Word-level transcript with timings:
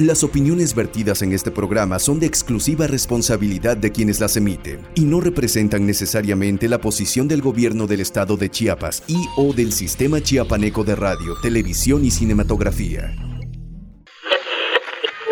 Las 0.00 0.24
opiniones 0.24 0.74
vertidas 0.74 1.20
en 1.20 1.34
este 1.34 1.50
programa 1.50 1.98
son 1.98 2.20
de 2.20 2.26
exclusiva 2.26 2.86
responsabilidad 2.86 3.76
de 3.76 3.92
quienes 3.92 4.18
las 4.18 4.34
emiten 4.34 4.80
y 4.94 5.02
no 5.02 5.20
representan 5.20 5.84
necesariamente 5.84 6.70
la 6.70 6.80
posición 6.80 7.28
del 7.28 7.42
gobierno 7.42 7.86
del 7.86 8.00
estado 8.00 8.38
de 8.38 8.48
Chiapas 8.48 9.02
y 9.08 9.18
o 9.36 9.52
del 9.52 9.72
sistema 9.72 10.22
chiapaneco 10.22 10.84
de 10.84 10.96
radio, 10.96 11.34
televisión 11.42 12.02
y 12.02 12.10
cinematografía. 12.10 13.14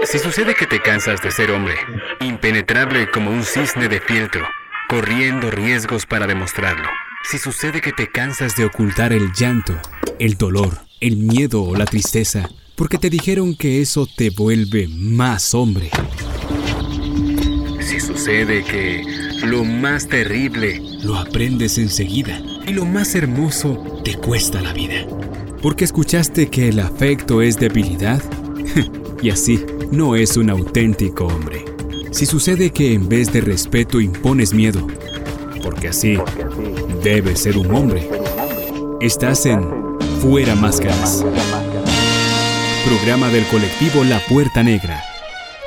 Si 0.05 0.19
sucede 0.19 0.55
que 0.55 0.67
te 0.67 0.83
cansas 0.83 1.23
de 1.23 1.31
ser 1.31 1.51
hombre, 1.51 1.73
impenetrable 2.21 3.11
como 3.11 3.31
un 3.31 3.45
cisne 3.45 3.89
de 3.89 4.03
fieltro, 4.03 4.47
corriendo 4.91 5.51
riesgos 5.51 6.05
para 6.05 6.27
demostrarlo. 6.27 6.91
Si 7.25 7.39
sucede 7.39 7.81
que 7.81 7.93
te 7.93 8.11
cansas 8.11 8.55
de 8.55 8.67
ocultar 8.67 9.15
el 9.15 9.33
llanto, 9.33 9.81
el 10.19 10.37
dolor, 10.37 10.77
el 11.01 11.17
miedo 11.17 11.63
o 11.63 11.75
la 11.75 11.87
tristeza, 11.87 12.51
porque 12.79 12.97
te 12.97 13.11
dijeron 13.11 13.57
que 13.57 13.81
eso 13.81 14.07
te 14.07 14.31
vuelve 14.31 14.87
más 14.87 15.53
hombre. 15.53 15.91
Si 17.81 17.99
sucede 17.99 18.63
que 18.63 19.05
lo 19.45 19.65
más 19.65 20.07
terrible 20.07 20.81
lo 21.03 21.17
aprendes 21.17 21.77
enseguida 21.77 22.41
y 22.69 22.73
lo 22.73 22.85
más 22.85 23.17
hermoso 23.17 24.01
te 24.05 24.15
cuesta 24.15 24.63
la 24.63 24.73
vida. 24.73 25.05
Porque 25.61 25.85
escuchaste 25.85 26.51
que 26.51 26.69
el 26.69 26.79
afecto 26.79 27.43
es 27.43 27.59
debilidad 27.59 28.23
y 29.23 29.31
así 29.31 29.65
no 29.91 30.15
es 30.15 30.37
un 30.37 30.49
auténtico 30.49 31.27
hombre. 31.27 31.65
Si 32.13 32.27
sucede 32.27 32.71
que 32.71 32.93
en 32.95 33.09
vez 33.09 33.33
de 33.33 33.41
respeto 33.41 34.01
impones 34.01 34.55
miedo, 34.55 34.87
porque 35.65 35.89
así 35.89 36.17
debe 37.03 37.35
ser 37.35 37.59
un 37.59 37.75
hombre, 37.75 38.09
estás 39.01 39.47
en 39.47 39.67
Fuera 40.21 40.55
Máscaras 40.55 41.25
programa 42.89 43.29
del 43.29 43.45
colectivo 43.49 44.03
La 44.03 44.19
Puerta 44.19 44.63
Negra. 44.63 45.03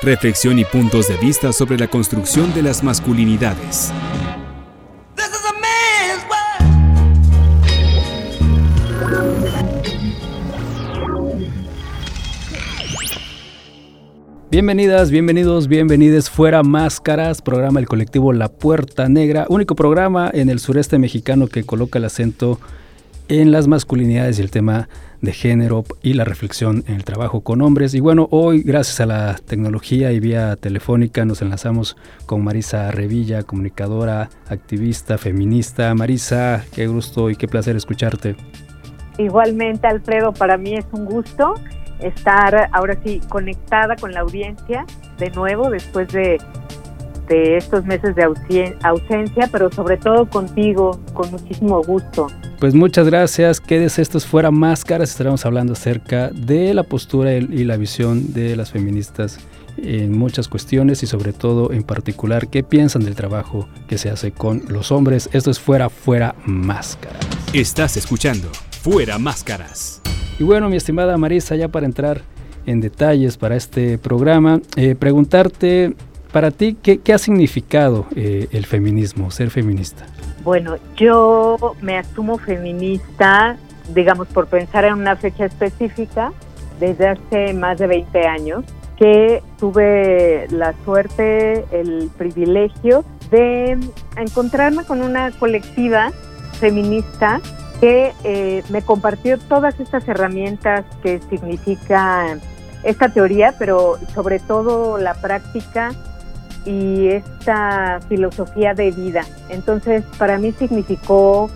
Reflexión 0.02 0.58
y 0.58 0.64
puntos 0.64 1.06
de 1.06 1.16
vista 1.18 1.52
sobre 1.52 1.78
la 1.78 1.86
construcción 1.86 2.52
de 2.52 2.62
las 2.62 2.82
masculinidades. 2.82 3.92
Bienvenidas, 14.50 15.12
bienvenidos, 15.12 15.68
bienvenides 15.68 16.28
fuera 16.28 16.64
Máscaras, 16.64 17.40
programa 17.40 17.78
del 17.78 17.88
colectivo 17.88 18.32
La 18.32 18.48
Puerta 18.48 19.08
Negra, 19.08 19.46
único 19.48 19.76
programa 19.76 20.28
en 20.34 20.50
el 20.50 20.58
sureste 20.58 20.98
mexicano 20.98 21.46
que 21.46 21.62
coloca 21.62 22.00
el 22.00 22.06
acento 22.06 22.58
en 23.28 23.52
las 23.52 23.68
masculinidades 23.68 24.40
y 24.40 24.42
el 24.42 24.50
tema 24.50 24.88
de 25.22 25.32
género 25.32 25.84
y 26.02 26.12
la 26.14 26.24
reflexión 26.24 26.84
en 26.86 26.96
el 26.96 27.04
trabajo 27.04 27.40
con 27.40 27.62
hombres. 27.62 27.94
Y 27.94 28.00
bueno, 28.00 28.28
hoy 28.30 28.62
gracias 28.62 29.00
a 29.00 29.06
la 29.06 29.36
tecnología 29.36 30.12
y 30.12 30.20
vía 30.20 30.56
telefónica 30.56 31.24
nos 31.24 31.40
enlazamos 31.40 31.96
con 32.26 32.44
Marisa 32.44 32.90
Revilla, 32.90 33.44
comunicadora, 33.44 34.28
activista, 34.48 35.16
feminista. 35.16 35.94
Marisa, 35.94 36.64
qué 36.74 36.88
gusto 36.88 37.30
y 37.30 37.36
qué 37.36 37.48
placer 37.48 37.76
escucharte. 37.76 38.36
Igualmente, 39.16 39.86
Alfredo, 39.86 40.32
para 40.32 40.58
mí 40.58 40.74
es 40.74 40.86
un 40.92 41.04
gusto 41.04 41.54
estar 42.00 42.68
ahora 42.72 42.98
sí 43.04 43.20
conectada 43.28 43.94
con 43.96 44.12
la 44.12 44.20
audiencia 44.20 44.84
de 45.18 45.30
nuevo 45.30 45.70
después 45.70 46.08
de 46.08 46.38
de 47.28 47.56
estos 47.56 47.84
meses 47.84 48.14
de 48.14 48.24
ausencia, 48.82 49.48
pero 49.50 49.70
sobre 49.72 49.96
todo 49.96 50.28
contigo, 50.28 51.00
con 51.12 51.30
muchísimo 51.30 51.82
gusto. 51.82 52.26
Pues 52.58 52.74
muchas 52.74 53.06
gracias, 53.06 53.60
quédese 53.60 54.02
estos 54.02 54.26
fuera 54.26 54.50
máscaras, 54.50 55.10
estaremos 55.10 55.44
hablando 55.44 55.72
acerca 55.72 56.30
de 56.30 56.74
la 56.74 56.82
postura 56.82 57.34
y 57.34 57.64
la 57.64 57.76
visión 57.76 58.32
de 58.32 58.56
las 58.56 58.70
feministas 58.70 59.38
en 59.78 60.16
muchas 60.16 60.48
cuestiones 60.48 61.02
y 61.02 61.06
sobre 61.06 61.32
todo 61.32 61.72
en 61.72 61.82
particular 61.82 62.48
qué 62.48 62.62
piensan 62.62 63.04
del 63.04 63.14
trabajo 63.14 63.68
que 63.88 63.98
se 63.98 64.10
hace 64.10 64.32
con 64.32 64.62
los 64.68 64.92
hombres. 64.92 65.28
Esto 65.32 65.50
es 65.50 65.58
fuera, 65.58 65.88
fuera 65.88 66.34
máscaras. 66.44 67.26
Estás 67.52 67.96
escuchando 67.96 68.48
Fuera 68.82 69.16
Máscaras. 69.16 70.00
Y 70.40 70.42
bueno, 70.42 70.68
mi 70.68 70.76
estimada 70.76 71.16
Marisa, 71.16 71.54
ya 71.54 71.68
para 71.68 71.86
entrar 71.86 72.22
en 72.66 72.80
detalles 72.80 73.36
para 73.36 73.54
este 73.54 73.96
programa, 73.96 74.60
eh, 74.74 74.96
preguntarte 74.96 75.94
para 76.32 76.50
ti, 76.50 76.74
¿qué, 76.74 77.12
ha 77.12 77.18
significado 77.18 78.06
eh, 78.16 78.48
el 78.52 78.64
feminismo, 78.64 79.30
ser 79.30 79.50
feminista? 79.50 80.06
Bueno, 80.42 80.76
yo 80.96 81.76
me 81.82 81.98
asumo 81.98 82.38
feminista, 82.38 83.56
digamos, 83.94 84.28
por 84.28 84.46
pensar 84.46 84.84
en 84.86 84.94
una 84.94 85.14
fecha 85.16 85.44
específica, 85.44 86.32
desde 86.80 87.08
hace 87.08 87.52
más 87.52 87.78
de 87.78 87.86
20 87.86 88.26
años, 88.26 88.64
que 88.96 89.42
tuve 89.58 90.46
la 90.50 90.74
suerte, 90.84 91.64
el 91.70 92.10
privilegio 92.16 93.04
de 93.30 93.78
encontrarme 94.16 94.84
con 94.84 95.02
una 95.02 95.30
colectiva 95.32 96.12
feminista 96.54 97.40
que 97.80 98.12
eh, 98.24 98.62
me 98.70 98.82
compartió 98.82 99.38
todas 99.38 99.78
estas 99.80 100.06
herramientas 100.08 100.84
que 101.02 101.20
significa 101.28 102.38
esta 102.84 103.08
teoría, 103.08 103.54
pero 103.58 103.98
sobre 104.14 104.38
todo 104.38 104.98
la 104.98 105.14
práctica 105.14 105.92
y 106.64 107.08
esta 107.08 108.00
filosofía 108.08 108.74
de 108.74 108.90
vida. 108.90 109.24
Entonces, 109.48 110.04
para 110.18 110.38
mí 110.38 110.52
significó 110.52 111.50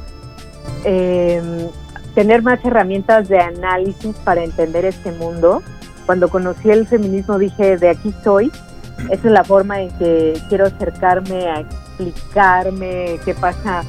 em, 0.84 1.68
tener 2.14 2.42
más 2.42 2.64
herramientas 2.64 3.28
de 3.28 3.38
análisis 3.38 4.16
para 4.24 4.42
entender 4.42 4.84
este 4.84 5.12
mundo. 5.12 5.62
Cuando 6.06 6.28
conocí 6.28 6.70
el 6.70 6.86
feminismo 6.86 7.38
dije, 7.38 7.76
de 7.76 7.90
aquí 7.90 8.14
soy. 8.22 8.50
Esa 9.10 9.28
es 9.28 9.32
la 9.32 9.44
forma 9.44 9.80
en 9.82 9.90
que 9.98 10.40
quiero 10.48 10.66
acercarme 10.66 11.48
a 11.48 11.60
explicarme 11.60 13.20
qué 13.24 13.34
pasa 13.34 13.82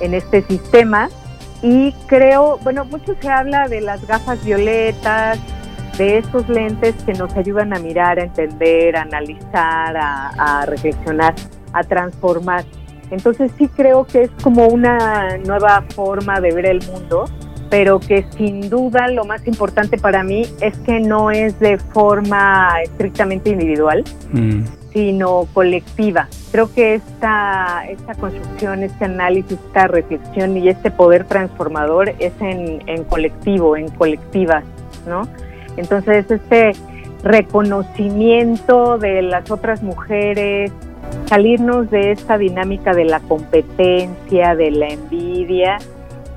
en 0.00 0.14
este 0.14 0.42
sistema. 0.42 1.08
Y 1.62 1.92
creo, 2.06 2.58
bueno, 2.62 2.84
mucho 2.84 3.14
se 3.20 3.28
habla 3.28 3.68
de 3.68 3.80
las 3.80 4.06
gafas 4.06 4.44
violetas, 4.44 5.38
de 5.98 6.18
estos 6.18 6.48
lentes 6.48 6.94
que 7.04 7.12
nos 7.12 7.34
ayudan 7.34 7.74
a 7.74 7.80
mirar, 7.80 8.20
a 8.20 8.22
entender, 8.22 8.96
a 8.96 9.02
analizar, 9.02 9.96
a, 9.96 10.64
reflexionar, 10.66 11.34
a 11.72 11.82
transformar. 11.82 12.64
Entonces 13.10 13.50
sí 13.58 13.68
creo 13.68 14.06
que 14.06 14.22
es 14.22 14.30
como 14.42 14.68
una 14.68 15.36
nueva 15.38 15.84
forma 15.94 16.40
de 16.40 16.52
ver 16.52 16.66
el 16.66 16.80
mundo, 16.86 17.24
pero 17.68 17.98
que 17.98 18.24
sin 18.36 18.70
duda 18.70 19.08
lo 19.08 19.24
más 19.24 19.46
importante 19.46 19.98
para 19.98 20.22
mí 20.22 20.46
es 20.60 20.78
que 20.78 21.00
no 21.00 21.32
es 21.32 21.58
de 21.58 21.78
forma 21.78 22.80
estrictamente 22.82 23.50
individual, 23.50 24.04
mm. 24.32 24.62
sino 24.92 25.48
colectiva. 25.52 26.28
Creo 26.52 26.72
que 26.72 26.94
esta, 26.94 27.84
esta 27.88 28.14
construcción, 28.14 28.84
este 28.84 29.04
análisis, 29.04 29.58
esta 29.66 29.88
reflexión 29.88 30.56
y 30.56 30.68
este 30.68 30.92
poder 30.92 31.24
transformador 31.24 32.10
es 32.20 32.32
en, 32.40 32.82
en 32.86 33.04
colectivo, 33.04 33.76
en 33.76 33.88
colectivas, 33.88 34.62
¿no? 35.06 35.28
Entonces, 35.78 36.30
este 36.30 36.72
reconocimiento 37.22 38.98
de 38.98 39.22
las 39.22 39.50
otras 39.50 39.82
mujeres, 39.82 40.72
salirnos 41.26 41.90
de 41.90 42.12
esta 42.12 42.38
dinámica 42.38 42.94
de 42.94 43.04
la 43.04 43.20
competencia, 43.20 44.54
de 44.54 44.70
la 44.70 44.88
envidia, 44.88 45.78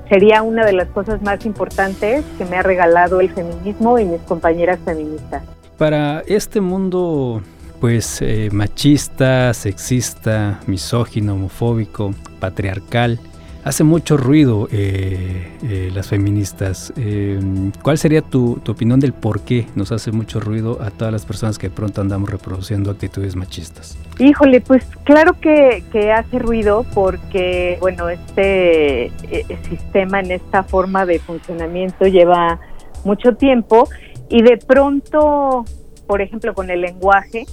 sería 0.08 0.42
una 0.42 0.64
de 0.64 0.72
las 0.72 0.88
cosas 0.88 1.22
más 1.22 1.46
importantes 1.46 2.24
que 2.36 2.44
me 2.44 2.56
ha 2.56 2.62
regalado 2.62 3.20
el 3.20 3.30
feminismo 3.30 3.98
y 3.98 4.04
mis 4.04 4.20
compañeras 4.22 4.78
feministas. 4.84 5.42
Para 5.78 6.22
este 6.26 6.60
mundo 6.60 7.42
pues 7.82 8.22
eh, 8.22 8.48
machista, 8.52 9.52
sexista, 9.54 10.60
misógino, 10.68 11.34
homofóbico, 11.34 12.14
patriarcal, 12.38 13.18
hace 13.64 13.84
mucho 13.84 14.16
ruido 14.16 14.68
eh, 14.72 15.52
eh, 15.62 15.90
las 15.94 16.08
feministas. 16.08 16.92
Em, 16.96 17.70
¿Cuál 17.82 17.98
sería 17.98 18.22
tu, 18.22 18.60
opinión 18.66 19.00
del 19.00 19.12
por 19.12 19.40
qué 19.40 19.66
nos 19.74 19.92
hace 19.92 20.10
mucho 20.12 20.40
ruido 20.40 20.82
a 20.82 20.90
todas 20.90 21.12
las 21.12 21.24
personas 21.24 21.58
que 21.58 21.68
de 21.68 21.74
pronto 21.74 22.00
andamos 22.00 22.30
reproduciendo 22.30 22.90
actitudes 22.90 23.36
machistas? 23.36 23.96
Híjole, 24.18 24.60
pues 24.60 24.84
claro 25.04 25.38
que, 25.40 25.82
hace 26.12 26.38
ruido 26.38 26.84
porque, 26.94 27.78
bueno, 27.80 28.08
este 28.08 29.06
eh, 29.06 29.58
sistema 29.68 30.20
en 30.20 30.32
esta 30.32 30.62
forma 30.62 31.06
de 31.06 31.18
funcionamiento 31.18 32.06
lleva 32.06 32.60
mucho 33.04 33.34
tiempo 33.36 33.88
y 34.28 34.42
de 34.42 34.56
pronto, 34.56 35.64
por 36.06 36.22
ejemplo, 36.22 36.54
con 36.54 36.70
el 36.70 36.80
lenguaje, 36.80 37.46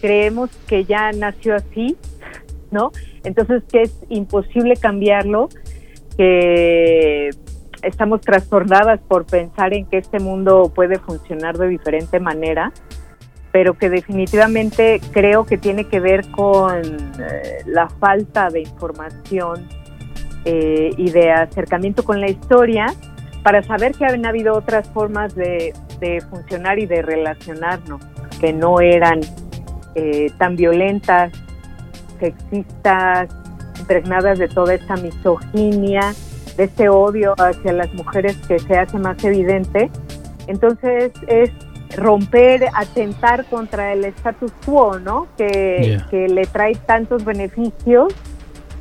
creemos 0.00 0.50
que 0.66 0.84
ya 0.84 1.12
nació 1.12 1.54
así, 1.54 1.96
¿no? 2.70 2.92
Entonces, 3.24 3.62
que 3.70 3.82
es 3.82 3.96
imposible 4.08 4.76
cambiarlo, 4.76 5.48
que 6.16 7.30
estamos 7.82 8.20
trastornadas 8.20 9.00
por 9.00 9.26
pensar 9.26 9.74
en 9.74 9.86
que 9.86 9.98
este 9.98 10.18
mundo 10.18 10.72
puede 10.74 10.98
funcionar 10.98 11.56
de 11.56 11.68
diferente 11.68 12.20
manera, 12.20 12.72
pero 13.52 13.74
que 13.74 13.88
definitivamente 13.88 15.00
creo 15.12 15.46
que 15.46 15.56
tiene 15.56 15.84
que 15.84 16.00
ver 16.00 16.30
con 16.30 16.82
eh, 16.84 17.62
la 17.66 17.88
falta 17.88 18.50
de 18.50 18.60
información 18.60 19.66
eh, 20.44 20.90
y 20.96 21.10
de 21.10 21.32
acercamiento 21.32 22.04
con 22.04 22.20
la 22.20 22.28
historia 22.28 22.86
para 23.42 23.62
saber 23.62 23.92
que 23.92 24.04
han 24.04 24.26
habido 24.26 24.54
otras 24.54 24.88
formas 24.90 25.34
de, 25.34 25.72
funcionar 26.30 26.78
y 26.78 26.86
de 26.86 27.00
relacionarnos. 27.02 28.02
que 28.40 28.52
no 28.52 28.80
eran 28.80 29.20
eh, 29.94 30.30
tan 30.36 30.56
violentas, 30.56 31.32
sexistas, 32.18 33.28
impregnadas 33.78 34.38
de 34.38 34.48
toda 34.48 34.74
esta 34.74 34.96
misoginia, 34.96 36.14
de 36.56 36.64
este 36.64 36.88
odio 36.88 37.34
hacia 37.38 37.72
las 37.72 37.92
mujeres 37.94 38.36
que 38.48 38.58
se 38.58 38.78
hace 38.78 38.98
más 38.98 39.22
evidente. 39.24 39.90
Entonces 40.46 41.12
es 41.26 41.50
romper, 41.96 42.64
atentar 42.74 43.44
contra 43.46 43.92
el 43.92 44.04
status 44.06 44.52
quo, 44.64 44.98
¿no? 44.98 45.28
Que, 45.36 46.00
que 46.10 46.28
le 46.28 46.46
trae 46.46 46.74
tantos 46.74 47.24
beneficios 47.24 48.12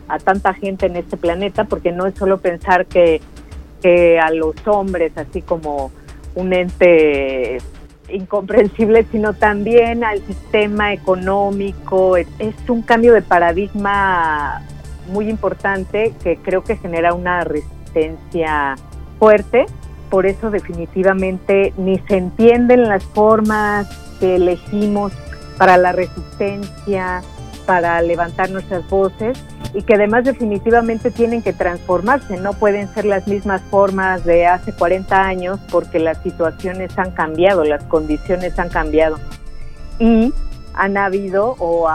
a 0.08 0.20
tanta 0.20 0.54
gente 0.54 0.86
en 0.86 0.96
este 0.96 1.18
planeta, 1.18 1.66
porque 1.66 1.92
no 1.92 2.06
es 2.06 2.16
solo 2.16 2.38
pensar 2.40 2.86
que, 2.86 3.22
que 3.81 4.20
a 4.20 4.31
los 4.31 4.56
hombres, 4.68 5.14
así 5.18 5.42
como 5.42 5.92
un 6.36 6.54
ente 6.54 7.58
incomprensible, 8.10 9.06
sino 9.12 9.34
también 9.34 10.04
al 10.04 10.22
sistema 10.22 10.94
económico. 10.94 12.18
Es 12.18 12.25
un 12.68 12.81
cambio 12.81 13.13
de 13.13 13.22
paradigma 13.22 14.62
muy 15.07 15.30
importante 15.30 16.13
que 16.24 16.38
creo 16.38 16.63
que 16.63 16.78
genera 16.78 17.13
una 17.13 17.44
resistencia 17.44 18.75
fuerte. 19.19 19.66
Por 20.10 20.25
eso 20.25 20.52
definitivamente 20.52 21.74
ni 21.78 22.00
se 22.07 22.18
entienden 22.18 22.84
las 22.84 23.04
formas 23.04 23.88
que 24.19 24.36
elegimos 24.36 25.13
para 25.57 25.78
la 25.78 25.92
resistencia, 25.92 27.22
para 27.66 28.02
levantar 28.02 28.50
nuestras 28.52 28.88
voces 28.90 29.38
y 29.75 29.83
que 29.83 29.95
además 29.95 30.24
definitivamente 30.24 31.12
tienen 31.12 31.42
que 31.44 31.51
transformarse, 31.51 32.38
no 32.38 32.54
pueden 32.54 32.88
ser 32.94 33.06
las 33.06 33.27
mismas 33.27 33.62
formas 33.69 34.24
de 34.24 34.48
hace 34.48 34.72
40 34.72 35.22
años 35.22 35.60
porque 35.69 36.00
las 36.00 36.18
situaciones 36.24 36.98
han 36.98 37.12
cambiado, 37.12 37.66
las 37.66 37.83
condiciones 37.83 38.57
han 38.57 38.69
cambiado. 38.69 39.19
Y 40.00 40.33
han 40.75 40.98
habido 40.98 41.56
o 41.60 41.88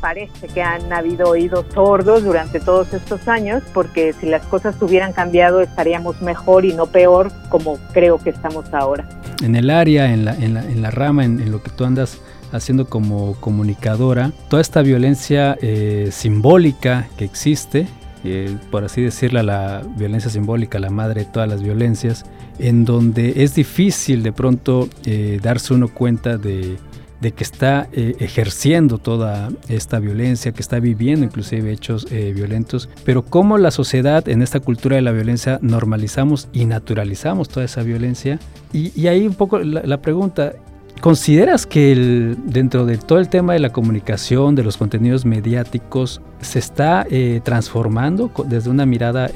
parece 0.00 0.48
que 0.48 0.62
han 0.62 0.92
habido 0.92 1.30
oídos 1.30 1.66
sordos 1.74 2.24
durante 2.24 2.60
todos 2.60 2.92
estos 2.94 3.28
años 3.28 3.62
porque 3.74 4.14
si 4.14 4.26
las 4.26 4.42
cosas 4.46 4.80
hubieran 4.80 5.12
cambiado 5.12 5.60
estaríamos 5.60 6.22
mejor 6.22 6.64
y 6.64 6.72
no 6.72 6.86
peor 6.86 7.30
como 7.48 7.78
creo 7.92 8.18
que 8.18 8.30
estamos 8.30 8.72
ahora. 8.72 9.06
En 9.42 9.54
el 9.54 9.68
área, 9.68 10.12
en 10.12 10.24
la, 10.24 10.34
en 10.34 10.54
la, 10.54 10.64
en 10.64 10.80
la 10.80 10.90
rama, 10.90 11.24
en, 11.24 11.50
lo 11.50 11.62
que 11.62 11.70
tú 11.70 11.84
andas 11.84 12.18
haciendo 12.52 12.86
como 12.86 13.34
comunicadora, 13.40 14.32
toda 14.48 14.62
esta 14.62 14.82
violencia 14.82 15.56
eh, 15.60 16.08
simbólica 16.12 17.08
que 17.16 17.24
existe, 17.24 17.86
eh, 18.24 18.56
por 18.70 18.84
así 18.84 19.02
decirla, 19.02 19.42
la 19.42 19.82
violencia 19.96 20.30
simbólica, 20.30 20.78
la 20.78 20.90
madre 20.90 21.24
de 21.24 21.30
todas 21.30 21.48
las 21.48 21.62
violencias, 21.62 22.24
en 22.58 22.84
donde 22.84 23.42
es 23.44 23.54
difícil 23.54 24.22
de 24.22 24.32
pronto 24.32 24.88
eh, 25.04 25.38
darse 25.42 25.74
uno 25.74 25.88
cuenta 25.88 26.38
de 26.38 26.76
de 27.20 27.32
que 27.32 27.44
está 27.44 27.88
eh, 27.92 28.14
ejerciendo 28.18 28.98
toda 28.98 29.50
esta 29.68 29.98
violencia, 29.98 30.52
que 30.52 30.60
está 30.60 30.80
viviendo 30.80 31.24
inclusive 31.24 31.72
hechos 31.72 32.06
eh, 32.10 32.32
violentos, 32.34 32.88
pero 33.04 33.22
cómo 33.22 33.58
la 33.58 33.70
sociedad 33.70 34.28
en 34.28 34.42
esta 34.42 34.60
cultura 34.60 34.96
de 34.96 35.02
la 35.02 35.12
violencia 35.12 35.58
normalizamos 35.62 36.48
y 36.52 36.66
naturalizamos 36.66 37.48
toda 37.48 37.64
esa 37.64 37.82
violencia. 37.82 38.38
Y, 38.72 39.06
ahí 39.06 39.26
un 39.26 39.34
poco 39.34 39.58
la, 39.58 40.02
pregunta, 40.02 40.52
¿consideras 41.00 41.66
que 41.66 42.34
dentro 42.44 42.86
de 42.86 42.98
todo 42.98 43.18
el 43.18 43.28
tema 43.28 43.52
de 43.52 43.60
la 43.60 43.70
comunicación, 43.70 44.54
de 44.54 44.62
los 44.62 44.76
contenidos 44.76 45.24
mediáticos, 45.24 46.20
se 46.40 46.58
está 46.58 47.06
eh, 47.10 47.40
transformando 47.42 48.30
desde 48.46 48.70
una 48.70 48.86
mirada 48.86 49.28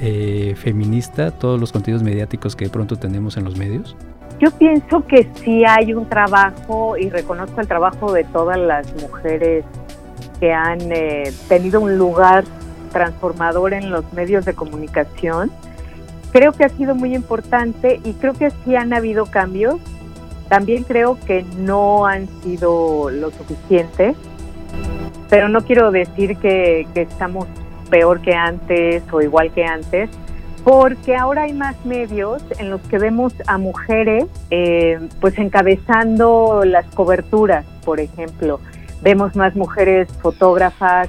feminista 0.55 1.31
todos 1.31 1.59
los 1.59 1.71
contenidos 1.71 2.03
mediáticos 2.03 2.55
que 2.55 2.65
de 2.65 2.71
pronto 2.71 2.95
tenemos 2.95 3.37
en 3.37 3.43
los 3.43 3.57
medios? 3.57 3.95
Yo 4.41 4.49
pienso 4.49 5.05
que 5.05 5.29
sí 5.35 5.63
hay 5.65 5.93
un 5.93 6.09
trabajo 6.09 6.97
y 6.97 7.11
reconozco 7.11 7.61
el 7.61 7.67
trabajo 7.67 8.11
de 8.11 8.23
todas 8.23 8.57
las 8.57 8.91
mujeres 8.99 9.63
que 10.39 10.51
han 10.51 10.79
eh, 10.91 11.31
tenido 11.47 11.79
un 11.79 11.95
lugar 11.99 12.43
transformador 12.91 13.73
en 13.73 13.91
los 13.91 14.11
medios 14.13 14.43
de 14.43 14.55
comunicación. 14.55 15.51
Creo 16.31 16.53
que 16.53 16.65
ha 16.65 16.69
sido 16.69 16.95
muy 16.95 17.13
importante 17.13 18.01
y 18.03 18.13
creo 18.13 18.33
que 18.33 18.49
sí 18.49 18.75
han 18.75 18.93
habido 18.93 19.27
cambios. 19.27 19.75
También 20.51 20.83
creo 20.83 21.17
que 21.25 21.45
no 21.59 22.05
han 22.05 22.27
sido 22.43 23.09
lo 23.09 23.31
suficiente, 23.31 24.15
pero 25.29 25.47
no 25.47 25.61
quiero 25.61 25.91
decir 25.91 26.35
que, 26.39 26.85
estamos 26.93 27.47
peor 27.89 28.19
que 28.19 28.33
antes 28.33 29.01
o 29.13 29.21
igual 29.21 29.53
que 29.53 29.63
antes 29.63 30.09
porque 30.65 31.15
ahora 31.15 31.43
hay 31.43 31.53
más 31.53 31.77
medios 31.85 32.43
en 32.59 32.69
los 32.69 32.81
que 32.81 32.97
vemos 32.97 33.33
a 33.47 33.57
mujeres 33.57 34.25
eh, 34.49 34.99
pues 35.21 35.37
encabezando 35.37 36.63
las 36.65 36.85
coberturas, 36.95 37.65
por 37.85 38.01
ejemplo. 38.01 38.59
Vemos 39.01 39.37
más 39.37 39.55
mujeres 39.55 40.09
fotógrafas, 40.21 41.07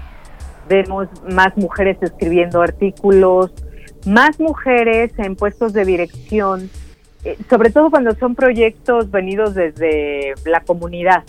vemos 0.68 1.08
más 1.28 1.56
mujeres 1.56 1.98
escribiendo 2.00 2.62
artículos, 2.62 3.50
más 4.06 4.38
mujeres 4.38 5.12
en 5.18 5.34
puestos 5.34 5.72
de 5.72 5.84
dirección, 5.84 6.70
sobre 7.48 7.70
todo 7.70 7.90
cuando 7.90 8.14
son 8.14 8.34
proyectos 8.34 9.10
venidos 9.10 9.54
desde 9.54 10.34
la 10.44 10.60
comunidad, 10.60 11.24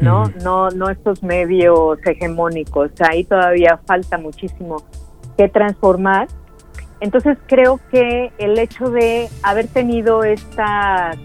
¿no? 0.00 0.24
No, 0.42 0.70
no 0.70 0.88
estos 0.90 1.22
medios 1.22 1.98
hegemónicos. 2.04 2.90
Ahí 3.00 3.24
todavía 3.24 3.78
falta 3.86 4.18
muchísimo 4.18 4.76
que 5.36 5.48
transformar 5.48 6.28
entonces 7.04 7.36
creo 7.46 7.80
que 7.90 8.32
el 8.38 8.58
hecho 8.58 8.88
de 8.90 9.28
haber 9.42 9.66
tenido 9.68 10.24
estas, 10.24 11.18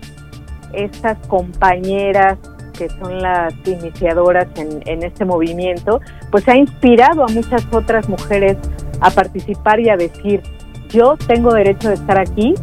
estas 0.74 1.18
compañeras 1.28 2.38
que 2.78 2.90
son 2.90 3.22
las 3.22 3.54
iniciadoras 3.66 4.48
en, 4.58 5.04
este 5.04 5.24
movimiento, 5.24 6.02
pues 6.32 6.48
ha 6.50 6.58
inspirado 6.58 7.24
a 7.24 7.28
muchas 7.28 7.66
otras 7.72 8.10
mujeres 8.10 8.58
a 9.00 9.10
participar 9.10 9.80
y 9.80 9.90
a 9.90 9.96
decir, 9.96 10.42
yo 10.90 11.16
tengo 11.28 11.54
derecho 11.54 11.88
de 11.88 11.96
estar 11.96 12.20
aquí, 12.20 12.56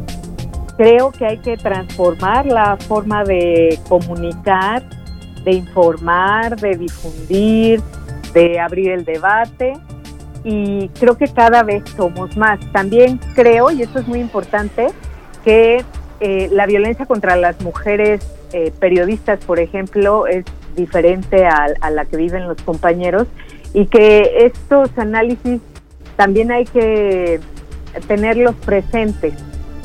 creo 0.76 1.11
que 1.11 1.26
hay 1.26 1.38
que 1.38 1.56
transformar 1.56 2.46
la 2.46 2.76
forma 2.76 3.25
de 3.25 3.78
comunicar, 3.88 4.82
de 5.44 5.52
informar, 5.52 6.56
de 6.56 6.76
difundir, 6.76 7.81
de 8.32 8.61
abrir 8.61 8.90
el 8.90 9.05
debate. 9.05 9.75
Y 10.44 10.88
creo 11.00 11.17
que 11.17 11.28
cada 11.28 11.62
vez 11.62 11.82
somos 11.96 12.37
más. 12.37 12.61
También 12.73 13.19
creo, 13.34 13.70
y 13.70 13.82
esto 13.82 13.99
es 13.99 14.06
muy 14.06 14.20
importante, 14.20 14.88
que 15.44 15.84
eh, 16.20 16.49
la 16.52 16.67
violencia 16.67 17.06
contra 17.06 17.37
las 17.37 17.61
mujeres 17.61 18.26
eh, 18.52 18.73
periodistas, 18.78 19.44
por 19.44 19.58
ejemplo, 19.58 20.26
es 20.26 20.44
diferente 20.76 21.46
a, 21.46 21.67
a, 21.81 21.90
la 21.90 22.04
que 22.04 22.16
viven 22.16 22.47
los 22.47 22.61
compañeros. 22.62 23.26
Y 23.75 23.87
que 23.87 24.47
estos 24.47 24.97
análisis 24.97 25.61
también 26.16 26.50
hay 26.50 26.64
que 26.64 27.40
tenerlos 28.06 28.54
presentes, 28.56 29.35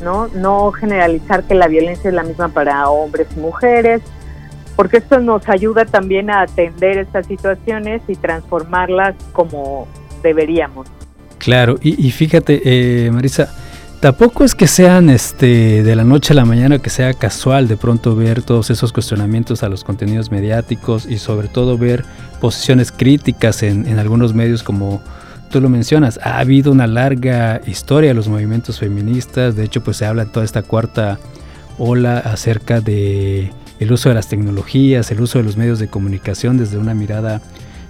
¿no? 0.01 0.27
No 0.27 0.71
generalizar 0.71 1.43
que 1.43 1.55
la 1.55 1.67
violencia 1.67 2.09
es 2.09 2.13
la 2.13 2.23
misma 2.23 2.49
para 2.49 2.89
hombres 2.89 3.27
y 3.35 3.39
mujeres, 3.39 4.01
porque 4.75 4.97
esto 4.97 5.19
nos 5.19 5.47
ayuda 5.47 5.85
también 5.85 6.29
a 6.29 6.41
atender 6.41 6.97
estas 6.97 7.27
situaciones 7.27 8.01
y 8.07 8.15
transformarlas 8.15 9.15
como 9.33 9.87
deberíamos. 10.23 10.87
Claro, 11.37 11.77
y, 11.81 12.11
fíjate, 12.11 12.61
eh, 12.63 13.09
Marisa, 13.09 13.51
tampoco 13.99 14.43
es 14.43 14.53
que 14.53 14.67
sean 14.67 15.09
este, 15.09 15.81
de 15.81 15.95
la 15.95 16.03
noche 16.03 16.33
a 16.33 16.35
la 16.35 16.45
mañana, 16.45 16.77
que 16.77 16.91
sea 16.91 17.15
casual 17.15 17.67
de 17.67 17.77
pronto 17.77 18.15
ver 18.15 18.43
todos 18.43 18.69
esos 18.69 18.93
cuestionamientos 18.93 19.63
a 19.63 19.69
los 19.69 19.83
contenidos 19.83 20.29
mediáticos 20.29 21.07
y 21.07 21.17
sobre 21.17 21.47
todo 21.47 21.79
ver 21.79 22.05
posiciones 22.39 22.91
críticas 22.91 23.63
en, 23.63 23.87
en 23.87 23.97
algunos 23.97 24.35
medios 24.35 24.61
como 24.61 25.01
tú 25.51 25.61
lo 25.61 25.69
mencionas, 25.69 26.19
ha 26.23 26.39
habido 26.39 26.71
una 26.71 26.87
larga 26.87 27.61
historia 27.67 28.09
de 28.09 28.13
los 28.13 28.27
movimientos 28.27 28.79
feministas, 28.79 29.55
de 29.55 29.65
hecho 29.65 29.83
pues 29.83 29.97
se 29.97 30.05
habla 30.05 30.23
en 30.23 30.29
toda 30.29 30.45
esta 30.45 30.63
cuarta 30.63 31.19
ola 31.77 32.17
acerca 32.17 32.81
de 32.81 33.51
el 33.79 33.91
uso 33.91 34.09
de 34.09 34.15
las 34.15 34.29
tecnologías, 34.29 35.11
el 35.11 35.21
uso 35.21 35.39
de 35.39 35.43
los 35.43 35.57
medios 35.57 35.79
de 35.79 35.87
comunicación 35.87 36.57
desde 36.57 36.77
una 36.77 36.93
mirada 36.93 37.41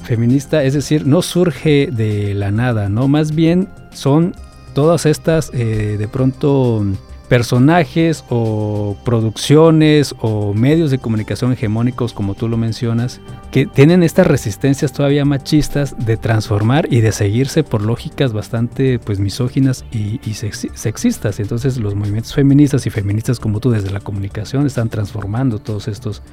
feminista, 0.03 0.63
es 0.63 0.73
decir, 0.73 1.05
no 1.05 1.21
surge 1.21 1.89
de 1.91 2.33
la 2.33 2.51
nada, 2.51 2.89
¿no? 2.89 3.07
Más 3.07 3.35
bien 3.35 3.67
son 3.93 4.33
todas 4.73 5.05
estas 5.05 5.51
eh, 5.53 5.97
de 5.99 6.07
pronto 6.07 6.83
personajes 7.31 8.25
o 8.29 8.97
producciones 9.05 10.13
o 10.19 10.53
medios 10.53 10.91
de 10.91 10.97
comunicación 10.97 11.53
hegemónicos, 11.53 12.11
como 12.11 12.35
tú 12.35 12.49
lo 12.49 12.57
mencionas, 12.57 13.21
que 13.51 13.65
tienen 13.65 14.03
estas 14.03 14.27
resistencias 14.27 14.91
todavía 14.91 15.23
machistas 15.23 15.95
de 15.97 16.17
transformar 16.17 16.89
y 16.91 16.99
de 16.99 17.13
seguirse 17.13 17.63
por 17.63 17.83
lógicas 17.83 18.33
bastante 18.33 18.99
pues 18.99 19.19
misóginas 19.19 19.85
y, 19.93 20.19
sexistas. 20.33 21.39
Entonces 21.39 21.77
los 21.77 21.95
movimientos 21.95 22.33
feministas 22.33 22.85
y 22.85 22.89
feministas 22.89 23.39
como 23.39 23.61
tú 23.61 23.71
desde 23.71 23.91
la 23.91 24.01
comunicación 24.01 24.67
están 24.67 24.89
transformando 24.89 25.59
todos 25.59 25.87
estos 25.87 26.23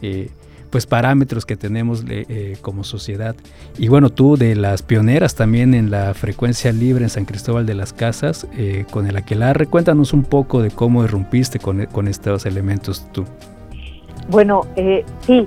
eh, 0.00 0.30
pues 0.70 0.86
parámetros 0.86 1.46
que 1.46 1.56
tenemos 1.56 2.04
eh, 2.08 2.56
como 2.60 2.84
sociedad. 2.84 3.34
Y 3.78 3.88
bueno, 3.88 4.10
tú 4.10 4.36
de 4.36 4.54
las 4.54 4.82
pioneras 4.82 5.34
también 5.34 5.74
en 5.74 5.90
la 5.90 6.14
frecuencia 6.14 6.72
libre 6.72 7.04
en 7.04 7.10
San 7.10 7.24
Cristóbal 7.24 7.66
de 7.66 7.74
las 7.74 7.92
Casas, 7.92 8.46
eh, 8.56 8.84
con 8.90 9.06
el 9.06 9.16
aquelarre, 9.16 9.66
cuéntanos 9.66 10.12
un 10.12 10.24
poco 10.24 10.62
de 10.62 10.70
cómo 10.70 11.04
irrumpiste 11.04 11.58
con, 11.58 11.86
con 11.86 12.08
estos 12.08 12.46
elementos 12.46 13.06
tú. 13.12 13.24
Bueno, 14.28 14.66
eh, 14.76 15.04
sí, 15.20 15.46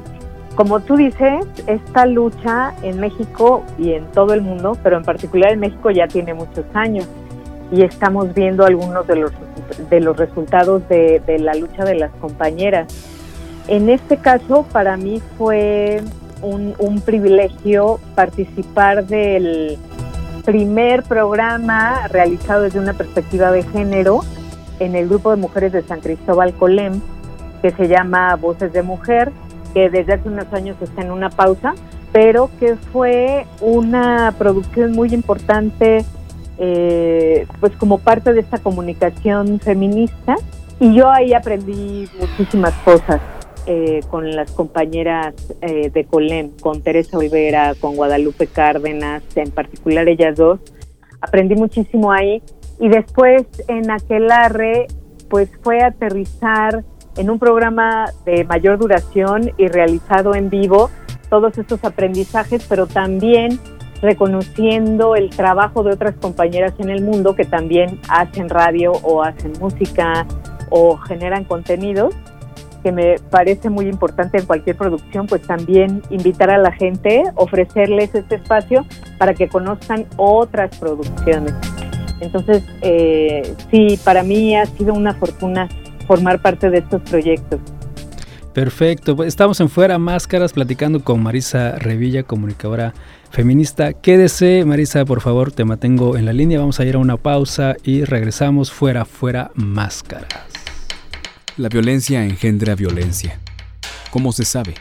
como 0.55 0.79
tú 0.79 0.95
dices, 0.95 1.45
esta 1.67 2.05
lucha 2.05 2.73
en 2.83 2.99
México 2.99 3.63
y 3.77 3.93
en 3.93 4.05
todo 4.11 4.33
el 4.33 4.41
mundo, 4.41 4.77
pero 4.83 4.97
en 4.97 5.03
particular 5.03 5.51
en 5.53 5.59
México 5.59 5.91
ya 5.91 6.07
tiene 6.07 6.33
muchos 6.33 6.65
años 6.73 7.07
y 7.71 7.83
estamos 7.83 8.33
viendo 8.33 8.65
algunos 8.65 9.05
de 9.07 9.15
los, 9.15 9.31
de 9.89 9.99
los 9.99 10.17
resultados 10.17 10.88
de, 10.89 11.21
la 11.39 11.53
lucha 11.53 11.85
de 11.85 11.95
las 11.95 12.11
compañeras. 12.19 12.93
En 13.69 13.88
este 13.88 14.17
caso, 14.17 14.65
para 14.71 14.97
mí 14.97 15.21
fue 15.38 16.01
un, 16.41 17.01
privilegio 17.05 17.99
participar 18.15 19.05
del 19.05 19.77
primer 20.43 21.03
programa 21.03 22.07
realizado 22.07 22.63
desde 22.63 22.79
una 22.79 22.93
perspectiva 22.93 23.51
de 23.51 23.61
género 23.61 24.21
en 24.79 24.95
el 24.95 25.07
grupo 25.07 25.29
de 25.29 25.35
mujeres 25.35 25.71
de 25.71 25.83
San 25.83 25.99
Cristóbal 25.99 26.55
Colem, 26.55 26.99
que 27.61 27.69
se 27.69 27.88
llama 27.88 28.35
Voces 28.38 28.73
de 28.73 28.81
Mujer, 28.81 29.31
que 29.75 29.91
desde 29.91 30.13
hace 30.13 30.27
unos 30.27 30.51
años 30.51 30.75
está 30.81 31.03
en 31.03 31.11
una 31.11 31.29
pausa, 31.29 31.75
pero 32.11 32.49
que 32.59 32.75
fue 32.91 33.45
una 33.61 34.33
producción 34.35 34.93
muy 34.93 35.13
importante, 35.13 36.03
eh, 36.57 37.45
pues 37.59 37.73
como 37.73 37.99
parte 37.99 38.33
de 38.33 38.39
esta 38.39 38.57
comunicación 38.57 39.59
feminista. 39.59 40.38
Y 40.79 40.95
yo 40.95 41.07
ahí 41.11 41.35
aprendí 41.35 42.09
muchísimas 42.19 42.73
cosas 42.83 43.21
eh, 43.66 44.01
con 44.10 44.32
las 44.32 44.51
compañeras 44.51 45.34
eh, 45.62 45.89
de 45.89 46.06
Colem, 46.06 46.51
con 46.62 46.82
Teresa 46.82 47.18
Olvera, 47.18 47.75
con 47.80 47.96
Guadalupe 47.96 48.48
Cárdenas, 48.48 49.24
en 49.36 49.51
particular 49.51 50.08
ellas 50.08 50.36
dos. 50.38 50.60
Aprendí 51.22 51.56
muchísimo 51.56 52.12
ahí. 52.12 52.42
Y 52.80 52.89
después 52.89 53.46
en 53.68 53.92
Aquelarre, 53.92 54.88
pues 55.30 55.50
fue 55.62 55.82
aterrizar 55.82 56.84
en 57.18 57.30
un 57.30 57.39
programa 57.39 58.06
de 58.25 58.46
mayor 58.46 58.78
duración 58.78 59.51
y 59.58 59.68
realizado 59.68 60.36
en 60.36 60.50
vivo 60.50 60.89
todos 61.30 61.58
estos 61.58 61.84
aprendizajes, 61.84 62.66
pero 62.68 62.88
también 62.88 63.60
reconociendo 64.01 65.16
el 65.16 65.30
trabajo 65.30 65.84
de 65.84 65.92
otras 65.92 66.16
compañeras 66.16 66.74
en 66.80 66.89
el 66.89 67.04
mundo 67.04 67.36
que 67.36 67.46
también 67.46 68.00
hacen 68.08 68.50
radio 68.50 68.94
o 69.04 69.24
hacen 69.24 69.54
música 69.60 70.25
o 70.70 70.98
generan 70.98 71.44
contenidos, 71.44 72.16
que 72.79 72.91
me 72.91 73.15
parece 73.29 73.69
muy 73.69 73.88
importante 73.88 74.38
en 74.38 74.45
cualquier 74.45 74.75
producción, 74.75 75.27
pues 75.27 75.41
también 75.41 76.01
invitar 76.09 76.50
a 76.50 76.57
la 76.57 76.71
gente, 76.71 77.24
ofrecerles 77.36 78.13
este 78.15 78.36
espacio 78.36 78.86
para 79.17 79.33
que 79.33 79.48
conozcan 79.48 80.05
otras 80.17 80.75
producciones. 80.77 81.53
Entonces, 82.21 82.63
eh, 82.81 83.53
sí, 83.71 84.00
para 84.03 84.24
mí 84.24 84.55
ha 84.55 84.65
sido 84.65 84.93
una 84.93 85.13
fortuna 85.13 85.69
formar 86.07 86.41
parte 86.41 86.69
de 86.69 86.79
estos 86.79 87.01
proyectos. 87.03 87.59
Perfecto, 88.53 89.15
pues 89.15 89.27
estamos 89.27 89.59
en 89.62 89.69
Fuera 89.69 89.98
Máscaras 90.00 90.53
platicando 90.53 91.03
con 91.03 91.21
Marisa 91.21 91.77
Revilla, 91.77 92.24
comunicadora 92.24 92.93
feminista. 93.29 93.93
Quédese, 93.93 94.65
Marisa, 94.65 95.05
por 95.05 95.21
favor, 95.21 95.51
te 95.51 95.63
mantengo 95.65 96.17
en 96.17 96.25
la 96.25 96.33
línea. 96.33 96.59
Vamos 96.59 96.79
a 96.79 96.86
ir 96.86 96.95
a 96.95 96.98
una 96.98 97.17
pausa 97.17 97.75
y 97.83 98.03
regresamos 98.03 98.71
fuera, 98.71 99.05
fuera 99.05 99.51
Máscaras. 99.53 100.49
La 101.60 101.68
violencia 101.68 102.24
engendra 102.24 102.74
violencia, 102.74 103.38
como 104.12 104.32
se 104.32 104.46
sabe, 104.46 104.75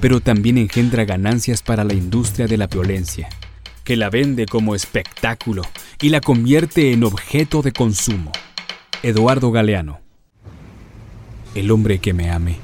pero 0.00 0.20
también 0.20 0.58
engendra 0.58 1.04
ganancias 1.04 1.60
para 1.60 1.82
la 1.82 1.92
industria 1.92 2.46
de 2.46 2.56
la 2.56 2.68
violencia, 2.68 3.28
que 3.82 3.96
la 3.96 4.10
vende 4.10 4.46
como 4.46 4.76
espectáculo 4.76 5.62
y 6.00 6.10
la 6.10 6.20
convierte 6.20 6.92
en 6.92 7.02
objeto 7.02 7.62
de 7.62 7.72
consumo. 7.72 8.30
Eduardo 9.02 9.50
Galeano 9.50 10.02
el 11.56 11.72
hombre 11.72 11.98
que 11.98 12.12
me 12.12 12.30
ame 12.30 12.58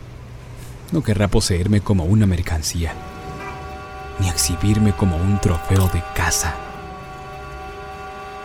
no 0.92 1.02
querrá 1.02 1.26
poseerme 1.26 1.80
como 1.80 2.04
una 2.04 2.26
mercancía, 2.26 2.92
ni 4.21 4.28
exhibirme 4.28 4.92
como 4.92 5.16
un 5.16 5.40
trofeo 5.40 5.88
de 5.88 6.00
caza. 6.14 6.54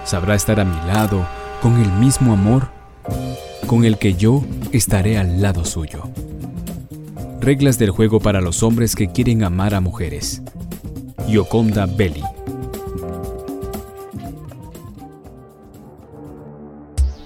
Sabrá 0.03 0.33
estar 0.33 0.59
a 0.59 0.65
mi 0.65 0.87
lado 0.87 1.27
con 1.61 1.79
el 1.79 1.91
mismo 1.91 2.33
amor 2.33 2.74
con 3.67 3.85
el 3.85 3.97
que 3.97 4.13
yo 4.13 4.43
estaré 4.71 5.17
al 5.17 5.41
lado 5.41 5.65
suyo. 5.65 6.03
Reglas 7.39 7.77
del 7.77 7.91
juego 7.91 8.19
para 8.19 8.41
los 8.41 8.63
hombres 8.63 8.95
que 8.95 9.11
quieren 9.11 9.43
amar 9.43 9.73
a 9.75 9.81
mujeres. 9.81 10.41
Yoconda 11.27 11.85
Belli. 11.85 12.23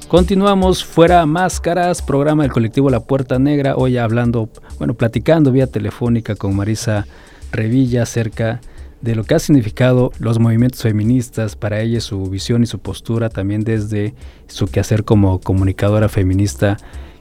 Continuamos 0.07 0.83
fuera 0.83 1.23
máscaras, 1.27 2.01
programa 2.01 2.41
del 2.41 2.51
colectivo 2.51 2.89
La 2.89 2.99
Puerta 2.99 3.37
Negra, 3.37 3.75
hoy 3.75 3.97
hablando, 3.97 4.49
bueno, 4.79 4.95
platicando 4.95 5.51
vía 5.51 5.67
telefónica 5.67 6.35
con 6.35 6.55
Marisa 6.55 7.05
Revilla 7.51 8.03
acerca 8.03 8.59
de 9.01 9.15
lo 9.15 9.23
que 9.23 9.35
ha 9.35 9.39
significado 9.39 10.11
los 10.19 10.39
movimientos 10.39 10.81
feministas 10.81 11.55
para 11.55 11.81
ella, 11.81 12.01
su 12.01 12.23
visión 12.25 12.63
y 12.63 12.65
su 12.65 12.79
postura 12.79 13.29
también 13.29 13.63
desde 13.63 14.13
su 14.47 14.67
quehacer 14.67 15.03
como 15.03 15.39
comunicadora 15.39 16.09
feminista 16.09 16.77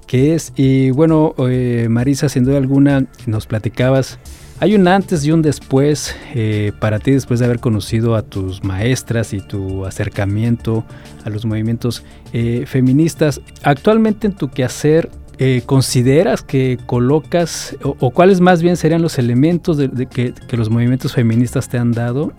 que 0.06 0.34
es. 0.34 0.52
Y 0.56 0.90
bueno, 0.90 1.34
eh, 1.38 1.86
Marisa, 1.90 2.28
sin 2.28 2.44
duda 2.44 2.56
alguna, 2.58 3.06
nos 3.26 3.46
platicabas 3.46 4.18
hay 4.60 4.74
un 4.74 4.88
antes 4.88 5.24
y 5.24 5.30
un 5.30 5.40
después 5.40 6.16
eh, 6.34 6.72
para 6.80 6.98
ti 6.98 7.12
después 7.12 7.38
de 7.38 7.46
haber 7.46 7.60
conocido 7.60 8.16
a 8.16 8.22
tus 8.22 8.64
maestras 8.64 9.32
y 9.32 9.40
tu 9.40 9.86
acercamiento 9.86 10.84
a 11.24 11.30
los 11.30 11.44
movimientos 11.44 12.02
eh, 12.32 12.64
feministas. 12.66 13.40
Actualmente 13.62 14.26
en 14.26 14.34
tu 14.34 14.48
quehacer, 14.48 15.10
eh, 15.38 15.62
¿consideras 15.64 16.42
que 16.42 16.78
colocas 16.86 17.76
o, 17.82 18.10
cuáles 18.10 18.40
más 18.40 18.62
bien 18.62 18.76
serían 18.76 19.02
los 19.02 19.18
elementos 19.18 19.76
de, 19.76 20.06
que, 20.06 20.32
los 20.56 20.70
movimientos 20.70 21.14
feministas 21.14 21.68
te 21.68 21.78
han 21.78 21.92
dado 21.92 22.32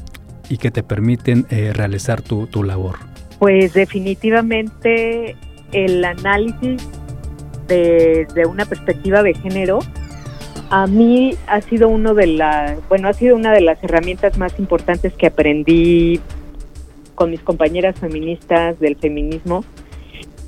y 0.50 0.58
que 0.58 0.72
te 0.72 0.84
permiten 0.84 1.46
realizar 1.50 2.22
tu, 2.22 2.48
tu 2.48 2.63
labor? 2.63 2.98
Pues 3.39 3.74
definitivamente 3.74 5.36
el 5.72 6.03
análisis 6.03 6.82
desde 7.68 8.46
una 8.46 8.65
perspectiva 8.65 9.24
de 9.24 9.34
género 9.36 9.79
a 10.70 10.86
mí 10.86 11.36
ha 11.48 11.62
sido 11.62 11.89
uno 11.89 12.13
de 12.13 12.27
las, 12.27 12.77
bueno, 12.89 13.08
ha 13.08 13.13
sido 13.13 13.36
una 13.36 13.51
de 13.51 13.62
las 13.62 13.84
herramientas 13.84 14.38
más 14.38 14.58
importantes 14.60 15.13
que 15.13 15.27
aprendí 15.27 16.20
con 17.15 17.32
mis 17.32 17.41
compañeras 17.41 18.00
feministas 18.00 18.79
del 18.79 18.96
feminismo 18.96 19.63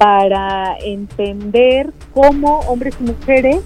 para 0.01 0.77
entender 0.83 1.93
cómo 2.11 2.61
hombres 2.61 2.95
y 2.99 3.03
mujeres 3.03 3.57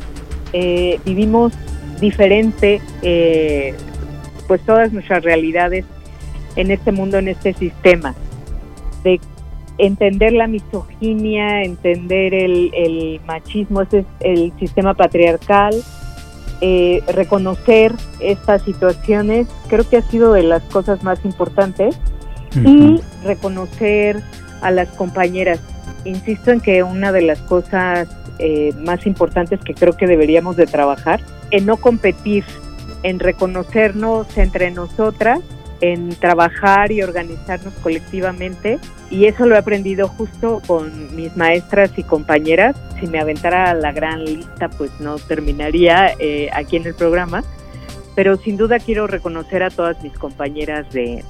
eh, 0.52 1.00
vivimos 1.06 1.54
diferente, 2.02 2.82
eh, 3.04 3.74
pues 4.46 4.60
todas 4.66 4.92
nuestras 4.92 5.24
realidades 5.24 5.86
en 6.58 6.72
este 6.72 6.92
mundo, 6.92 7.20
en 7.20 7.30
este 7.30 7.54
sistema, 7.54 8.16
de 9.06 9.22
entender 9.78 10.34
la 10.34 10.48
misoginia, 10.48 11.64
entender 11.64 12.34
el, 12.34 12.70
el 12.74 13.22
machismo, 13.26 13.84
ese 13.84 14.00
es 14.00 14.06
el 14.20 14.52
sistema 14.60 14.94
patriarcal, 14.94 15.74
eh, 16.60 17.02
reconocer 17.14 17.94
estas 18.20 18.62
situaciones 18.64 19.48
creo 19.70 19.88
que 19.90 19.96
ha 19.96 20.02
sido 20.02 20.34
de 20.34 20.44
las 20.44 20.64
cosas 20.64 21.02
más 21.02 21.24
importantes. 21.24 21.98
Y 22.58 23.02
reconocer 23.26 24.24
a 24.62 24.72
las 24.72 24.88
compañeras. 24.96 25.60
Insisto 26.06 26.52
en 26.52 26.62
que 26.62 26.84
una 26.84 27.12
de 27.12 27.22
las 27.22 27.40
cosas 27.40 28.08
eh, 28.40 28.74
más 28.80 29.06
importantes 29.06 29.60
que 29.60 29.74
creo 29.74 29.98
que 29.98 30.08
deberíamos 30.08 30.56
de 30.56 30.66
trabajar 30.66 31.20
en 31.52 31.66
no 31.66 31.78
competir, 31.78 32.46
en 33.04 33.20
reconocernos 33.20 34.38
entre 34.38 34.72
nosotras 34.72 35.42
en 35.82 36.10
trabajar 36.16 36.92
y 36.92 37.02
organizarnos 37.02 37.74
colectivamente 37.76 38.80
y 39.10 39.26
eso 39.26 39.46
lo 39.46 39.56
he 39.56 39.58
aprendido 39.58 40.08
justo 40.08 40.62
con 40.66 41.16
mis 41.16 41.36
maestras 41.36 41.92
y 41.98 42.04
compañeras. 42.04 42.76
Si 43.00 43.08
me 43.08 43.20
aventara 43.20 43.74
la 43.74 43.92
gran 43.92 44.24
lista, 44.24 44.70
pues 44.70 44.92
no 45.00 45.18
terminaría 45.18 46.14
eh, 46.20 46.50
aquí 46.54 46.78
en 46.78 46.86
el 46.86 46.96
programa, 46.96 47.44
pero 48.16 48.38
sin 48.38 48.58
duda 48.58 48.80
quiero 48.80 49.08
reconocer 49.08 49.64
a 49.64 49.70
todas 49.70 50.02
mis 50.02 50.14
compañeras 50.18 50.90
de, 50.92 51.24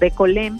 de 0.00 0.10
Colem, 0.10 0.58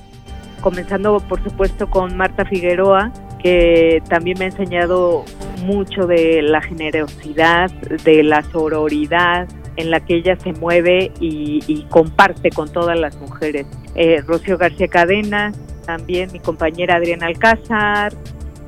comenzando 0.61 1.19
por 1.21 1.43
supuesto 1.43 1.88
con 1.88 2.17
Marta 2.17 2.45
Figueroa, 2.45 3.12
que 3.43 4.02
también 4.09 4.38
me 4.38 4.47
ha 4.47 4.49
enseñado 4.49 5.25
mucho 5.64 6.07
de 6.07 6.43
la 6.43 6.61
generosidad, 6.61 7.71
de 8.05 8.23
la 8.23 8.43
sororidad, 8.43 9.49
en 9.76 9.90
la 9.90 10.00
que 10.00 10.16
ella 10.16 10.37
se 10.37 10.52
mueve 10.52 11.12
y, 11.21 11.87
comparte 11.90 12.50
con 12.50 12.73
todas 12.73 12.99
las 12.99 13.16
mujeres. 13.21 13.66
Eh, 13.95 14.23
Rocío 14.26 14.59
García 14.59 14.88
Cadena, 14.88 15.52
también 15.85 16.33
mi 16.33 16.40
compañera 16.40 16.97
Adriana 16.97 17.26
Alcázar, 17.26 18.12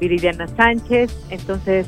Viridiana 0.01 0.47
Sánchez, 0.49 1.15
entonces 1.31 1.87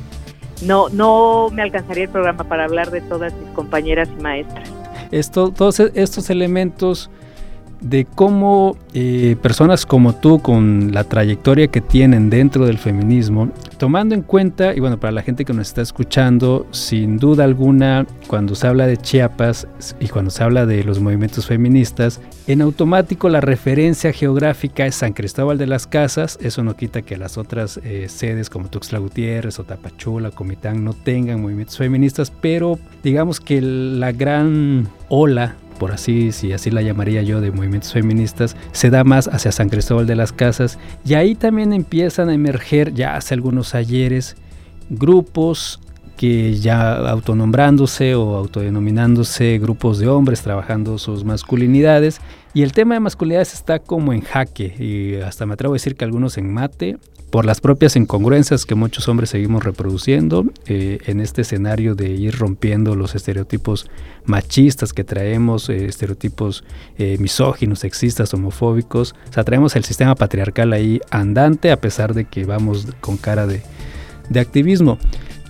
no, 0.65 0.89
no 0.89 1.49
me 1.51 1.61
alcanzaría 1.61 2.05
el 2.05 2.09
programa 2.09 2.43
para 2.43 2.65
hablar 2.65 2.91
de 2.91 3.01
todas 3.01 3.33
mis 3.33 3.49
compañeras 3.51 4.09
y 4.17 4.21
maestras. 4.21 4.69
Esto, 5.11 5.51
todos 5.51 5.79
e, 5.79 5.91
estos 5.95 6.29
elementos 6.29 7.09
de 7.81 8.05
cómo 8.05 8.77
eh, 8.93 9.35
personas 9.41 9.85
como 9.85 10.13
tú, 10.15 10.39
con 10.39 10.91
la 10.93 11.03
trayectoria 11.03 11.67
que 11.67 11.81
tienen 11.81 12.29
dentro 12.29 12.65
del 12.65 12.77
feminismo, 12.77 13.49
tomando 13.77 14.13
en 14.13 14.21
cuenta, 14.21 14.75
y 14.75 14.79
bueno, 14.79 14.99
para 14.99 15.11
la 15.11 15.23
gente 15.23 15.43
que 15.45 15.53
nos 15.53 15.67
está 15.67 15.81
escuchando, 15.81 16.67
sin 16.71 17.17
duda 17.17 17.43
alguna, 17.43 18.05
cuando 18.27 18.53
se 18.53 18.67
habla 18.67 18.85
de 18.85 18.97
Chiapas 18.97 19.67
y 19.99 20.07
cuando 20.09 20.29
se 20.29 20.43
habla 20.43 20.65
de 20.65 20.83
los 20.83 20.99
movimientos 20.99 21.47
feministas, 21.47 22.21
en 22.47 22.61
automático 22.61 23.29
la 23.29 23.41
referencia 23.41 24.13
geográfica 24.13 24.85
es 24.85 24.95
San 24.95 25.13
Cristóbal 25.13 25.57
de 25.57 25.67
las 25.67 25.87
Casas, 25.87 26.37
eso 26.41 26.63
no 26.63 26.75
quita 26.75 27.01
que 27.01 27.17
las 27.17 27.37
otras 27.37 27.79
eh, 27.83 28.07
sedes 28.09 28.49
como 28.49 28.69
Tuxtla 28.69 28.99
Gutiérrez 28.99 29.57
o 29.59 29.63
Tapachula, 29.63 30.29
Comitán 30.29 30.83
no 30.83 30.93
tengan 30.93 31.41
movimientos 31.41 31.77
feministas, 31.77 32.31
pero 32.31 32.77
digamos 33.03 33.39
que 33.39 33.61
la 33.61 34.11
gran 34.11 34.87
ola 35.09 35.55
por 35.81 35.93
así, 35.93 36.31
si 36.31 36.53
así 36.53 36.69
la 36.69 36.83
llamaría 36.83 37.23
yo, 37.23 37.41
de 37.41 37.49
movimientos 37.49 37.91
feministas, 37.91 38.55
se 38.71 38.91
da 38.91 39.03
más 39.03 39.27
hacia 39.27 39.51
San 39.51 39.67
Cristóbal 39.67 40.05
de 40.05 40.15
las 40.15 40.31
Casas. 40.31 40.77
Y 41.03 41.15
ahí 41.15 41.33
también 41.33 41.73
empiezan 41.73 42.29
a 42.29 42.35
emerger 42.35 42.93
ya 42.93 43.15
hace 43.15 43.33
algunos 43.33 43.73
ayeres 43.73 44.35
grupos 44.91 45.79
que 46.17 46.53
ya 46.53 46.97
autonombrándose 47.09 48.13
o 48.13 48.35
autodenominándose 48.35 49.57
grupos 49.57 49.97
de 49.97 50.07
hombres 50.07 50.43
trabajando 50.43 50.99
sus 50.99 51.23
masculinidades 51.23 52.21
y 52.53 52.63
el 52.63 52.73
tema 52.73 52.95
de 52.95 52.99
masculinidades 52.99 53.53
está 53.53 53.79
como 53.79 54.13
en 54.13 54.21
jaque 54.21 54.75
y 54.77 55.21
hasta 55.21 55.45
me 55.45 55.53
atrevo 55.53 55.73
a 55.73 55.75
decir 55.75 55.95
que 55.95 56.05
algunos 56.05 56.37
en 56.37 56.53
mate 56.53 56.97
por 57.31 57.45
las 57.45 57.61
propias 57.61 57.95
incongruencias 57.95 58.65
que 58.65 58.75
muchos 58.75 59.07
hombres 59.07 59.29
seguimos 59.29 59.63
reproduciendo 59.63 60.43
eh, 60.65 60.99
en 61.05 61.21
este 61.21 61.43
escenario 61.43 61.95
de 61.95 62.09
ir 62.09 62.37
rompiendo 62.37 62.93
los 62.93 63.15
estereotipos 63.15 63.89
machistas 64.25 64.91
que 64.91 65.05
traemos, 65.05 65.69
eh, 65.69 65.85
estereotipos 65.85 66.65
eh, 66.97 67.17
misóginos, 67.19 67.79
sexistas, 67.79 68.33
homofóbicos. 68.33 69.15
O 69.29 69.33
sea, 69.33 69.45
traemos 69.45 69.77
el 69.77 69.85
sistema 69.85 70.13
patriarcal 70.13 70.73
ahí 70.73 70.99
andante 71.09 71.71
a 71.71 71.79
pesar 71.79 72.13
de 72.13 72.25
que 72.25 72.43
vamos 72.43 72.85
con 72.99 73.15
cara 73.15 73.47
de, 73.47 73.61
de 74.29 74.39
activismo. 74.41 74.99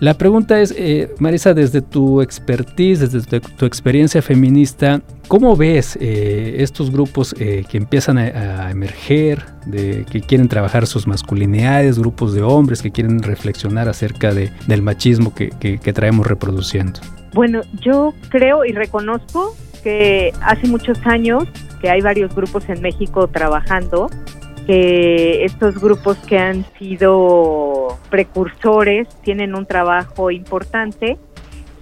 La 0.01 0.15
pregunta 0.15 0.59
es, 0.59 0.73
eh, 0.75 1.13
Marisa, 1.19 1.53
desde 1.53 1.79
tu 1.79 2.23
expertise, 2.23 3.01
desde 3.01 3.39
tu, 3.39 3.67
experiencia 3.67 4.23
feminista, 4.23 4.99
¿cómo 5.27 5.55
ves 5.55 5.95
eh, 6.01 6.55
estos 6.57 6.89
grupos 6.89 7.35
eh, 7.37 7.65
que 7.69 7.77
empiezan 7.77 8.17
a, 8.17 8.71
emerger, 8.71 9.45
de, 9.67 10.03
que 10.11 10.21
quieren 10.21 10.47
trabajar 10.47 10.87
sus 10.87 11.05
masculinidades, 11.05 11.99
grupos 11.99 12.33
de 12.33 12.41
hombres 12.41 12.81
que 12.81 12.89
quieren 12.89 13.21
reflexionar 13.21 13.87
acerca 13.87 14.33
de, 14.33 14.49
del 14.65 14.81
machismo 14.81 15.35
que, 15.35 15.51
que 15.59 15.93
traemos 15.93 16.25
reproduciendo? 16.25 16.99
Bueno, 17.35 17.61
yo 17.79 18.15
creo 18.29 18.65
y 18.65 18.71
reconozco 18.71 19.55
que 19.83 20.33
hace 20.41 20.65
muchos 20.65 20.97
años 21.05 21.43
que 21.79 21.91
hay 21.91 22.01
varios 22.01 22.33
grupos 22.33 22.67
en 22.69 22.81
México 22.81 23.27
trabajando 23.27 24.09
que 24.65 25.45
estos 25.45 25.79
grupos 25.79 26.17
que 26.17 26.37
han 26.37 26.65
sido 26.77 27.97
precursores 28.09 29.07
tienen 29.21 29.55
un 29.55 29.65
trabajo 29.65 30.31
importante. 30.31 31.17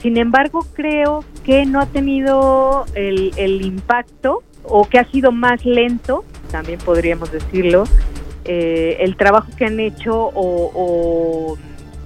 Sin 0.02 0.18
embargo, 0.18 0.66
creo 0.74 1.26
que 1.44 1.66
no 1.66 1.82
ha 1.82 1.86
tenido 1.86 2.86
el, 2.96 3.62
impacto 3.62 4.44
o 4.64 4.88
que 4.88 5.00
ha 5.00 5.06
sido 5.06 5.32
más 5.32 5.66
lento, 5.66 6.24
también 6.52 6.80
podríamos 6.80 7.32
decirlo, 7.32 7.84
eh, 8.46 8.98
el 9.02 9.18
trabajo 9.18 9.50
que 9.58 9.66
han 9.66 9.80
hecho 9.80 10.32
o, 10.34 11.58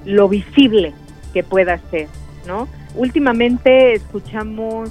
lo 0.05 0.27
visible 0.27 0.93
que 1.33 1.43
pueda 1.43 1.79
ser, 1.89 2.07
¿no? 2.45 2.67
Últimamente 2.95 3.93
escuchamos 3.93 4.89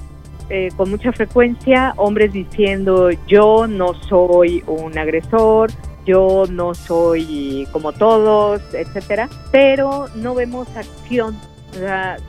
eh, 0.50 0.70
con 0.76 0.90
mucha 0.90 1.12
frecuencia 1.12 1.94
hombres 1.96 2.32
diciendo 2.32 3.10
yo 3.26 3.66
no 3.66 3.94
soy 3.94 4.62
un 4.66 4.98
agresor, 4.98 5.70
yo 6.04 6.44
no 6.50 6.74
soy 6.74 7.66
como 7.72 7.92
todos, 7.92 8.60
etcétera, 8.74 9.28
pero 9.50 10.06
no 10.16 10.34
vemos 10.34 10.68
acción. 10.76 11.36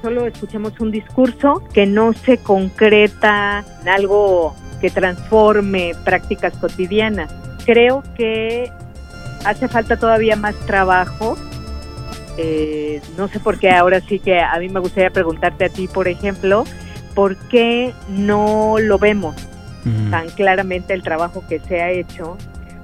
solo 0.02 0.26
escuchamos 0.26 0.80
un 0.80 0.92
discurso 0.92 1.64
que 1.74 1.86
no 1.86 2.14
se 2.14 2.38
concreta 2.38 3.66
en 3.82 3.90
algo 3.90 4.56
que 4.80 4.90
transforme 4.90 5.94
prácticas 6.04 6.54
cotidianas. 6.58 7.34
Creo 7.66 8.04
que 8.16 8.70
hace 9.46 9.68
falta 9.68 9.98
todavía 9.98 10.36
más 10.36 10.56
trabajo. 10.66 11.36
Eh, 12.38 13.02
no 13.18 13.28
sé 13.28 13.40
por 13.40 13.60
qué 13.60 13.70
ahora 13.72 14.02
sí 14.02 14.20
que 14.20 14.40
a 14.40 14.58
mí 14.60 14.70
me 14.70 14.80
gustaría 14.80 15.12
preguntarte 15.12 15.66
a 15.66 15.70
ti, 15.70 15.88
por 15.88 16.08
ejemplo, 16.08 16.66
¿por 17.14 17.36
qué 17.50 17.94
no 18.10 18.76
lo 18.80 18.98
vemos 18.98 19.36
tan 20.10 20.30
claramente 20.30 20.94
el 20.94 21.04
trabajo 21.04 21.44
que 21.48 21.60
se 21.60 21.82
ha 21.82 21.92
hecho? 21.92 22.38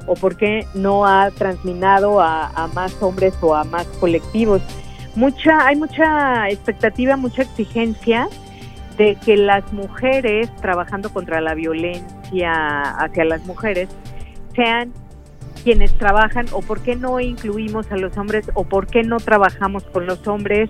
¿O 0.05 0.15
por 0.15 0.35
qué 0.35 0.65
no 0.73 1.05
ha 1.05 1.29
transminado 1.31 2.19
a, 2.19 2.69
más 2.73 2.95
hombres 3.01 3.33
o 3.41 3.55
a 3.55 3.63
más 3.63 3.85
colectivos? 3.99 4.61
Mucha, 5.15 5.67
hay 5.67 5.75
mucha 5.75 6.49
expectativa, 6.49 7.15
mucha 7.15 7.43
exigencia 7.43 8.27
de 8.97 9.15
que 9.15 9.37
las 9.37 9.71
mujeres 9.71 10.53
trabajando 10.57 11.11
contra 11.11 11.39
la 11.41 11.53
violencia 11.53 12.81
hacia 12.81 13.23
las 13.23 13.45
mujeres 13.45 13.87
sean 14.55 14.91
quienes 15.63 15.97
trabajan 15.97 16.47
o 16.51 16.61
por 16.61 16.81
qué 16.81 16.95
no 16.95 17.19
incluimos 17.19 17.91
a 17.91 17.97
los 17.97 18.17
hombres 18.17 18.49
o 18.55 18.63
por 18.65 18.87
qué 18.87 19.03
no 19.03 19.17
trabajamos 19.17 19.83
con 19.83 20.05
los 20.05 20.27
hombres 20.27 20.69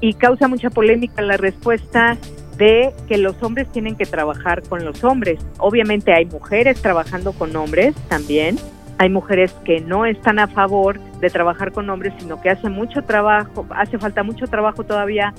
y 0.00 0.14
causa 0.14 0.48
mucha 0.48 0.70
polémica 0.70 1.22
la 1.22 1.36
respuesta 1.36 2.16
de 2.60 2.92
que 3.08 3.16
los 3.16 3.42
hombres 3.42 3.72
tienen 3.72 3.96
que 3.96 4.04
trabajar 4.04 4.62
con 4.68 4.84
los 4.84 5.02
hombres. 5.02 5.40
Obviamente 5.58 6.12
hay 6.12 6.26
mujeres 6.26 6.80
trabajando 6.82 7.32
con 7.32 7.56
hombres 7.56 7.94
también. 8.08 8.56
Hay 8.98 9.08
mujeres 9.08 9.52
que 9.64 9.80
no 9.80 10.04
están 10.04 10.38
a 10.38 10.46
favor 10.46 11.00
de 11.20 11.30
trabajar 11.30 11.72
con 11.72 11.88
hombres, 11.88 12.12
sino 12.18 12.38
que 12.42 12.50
hace 12.50 12.68
mucho 12.68 13.02
trabajo, 13.02 13.66
hace 13.70 13.98
falta 13.98 14.22
mucho 14.22 14.46
trabajo 14.46 14.84
todavía 14.84 15.32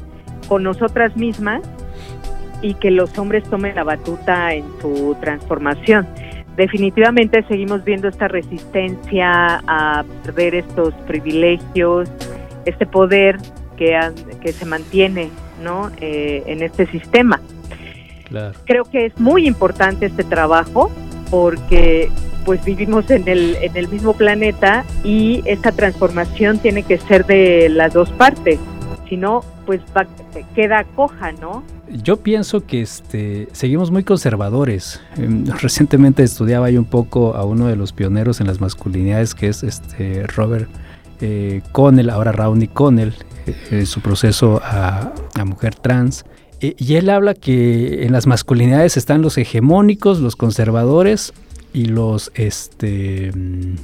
con 0.48 0.64
nosotras 0.64 1.16
mismas 1.16 1.62
y 2.64 2.74
que 2.74 2.90
los 2.90 3.16
hombres 3.20 3.44
tomen 3.44 3.76
la 3.76 3.84
batuta 3.84 4.56
en 4.56 4.66
su 4.82 5.16
transformación. 5.22 6.08
Definitivamente 6.58 7.46
seguimos 7.48 7.84
viendo 7.84 8.08
esta 8.08 8.30
resistencia 8.30 9.62
a 9.68 10.04
perder 10.24 10.56
estos 10.56 10.96
privilegios, 11.06 12.12
este 12.66 12.88
poder 12.88 13.38
que, 13.78 13.96
que 14.42 14.54
se 14.54 14.66
mantiene 14.66 15.30
¿no? 15.62 15.92
Eh, 16.00 16.44
en 16.48 16.62
este 16.62 16.88
sistema. 16.88 17.42
Creo 18.66 18.86
que 18.86 19.08
es 19.08 19.20
muy 19.20 19.46
importante 19.46 20.06
este 20.06 20.24
trabajo 20.24 20.90
porque 21.30 22.10
pues 22.46 22.64
vivimos 22.64 23.10
en 23.12 23.28
el, 23.28 23.56
en 23.62 23.76
el 23.76 23.88
mismo 23.88 24.14
planeta 24.14 24.86
y 25.04 25.44
esta 25.46 25.72
transformación 25.72 26.60
tiene 26.60 26.84
que 26.84 26.98
ser 26.98 27.26
de 27.26 27.70
las 27.70 27.94
dos 27.94 28.10
partes, 28.12 28.60
si 29.08 29.18
no 29.18 29.44
pues 29.66 29.82
queda 30.56 30.84
coja, 30.96 31.32
¿no? 31.34 31.64
Yo 31.90 32.18
pienso 32.18 32.66
que 32.66 32.82
este, 32.82 33.50
seguimos 33.52 33.92
muy 33.92 34.04
conservadores. 34.04 35.02
Em, 35.18 35.46
recientemente 35.62 36.24
estudiaba 36.24 36.70
yo 36.70 36.80
un 36.80 36.86
poco 36.86 37.36
a 37.36 37.44
uno 37.44 37.68
de 37.68 37.76
los 37.76 37.92
pioneros 37.92 38.40
en 38.40 38.48
las 38.48 38.62
masculinidades 38.62 39.36
que 39.36 39.50
es 39.50 39.64
este 39.64 40.26
Robert 40.28 40.70
eh, 41.20 41.62
Connell, 41.74 42.10
ahora 42.10 42.32
Rowney 42.32 42.68
Connell, 42.68 43.14
eh, 43.46 43.86
su 43.86 44.02
proceso 44.02 44.62
a, 44.64 45.14
mujer 45.46 45.76
trans. 45.76 46.26
Eh, 46.60 46.76
y 46.78 46.96
él 46.96 47.10
habla 47.10 47.34
que 47.34 48.06
en 48.06 48.12
las 48.12 48.28
masculinidades 48.28 48.98
están 48.98 49.22
los 49.22 49.38
hegemónicos, 49.38 50.20
los 50.20 50.36
conservadores 50.36 51.34
y 51.74 51.86
los, 51.86 52.32
este, 52.36 53.32
mm, 53.34 53.76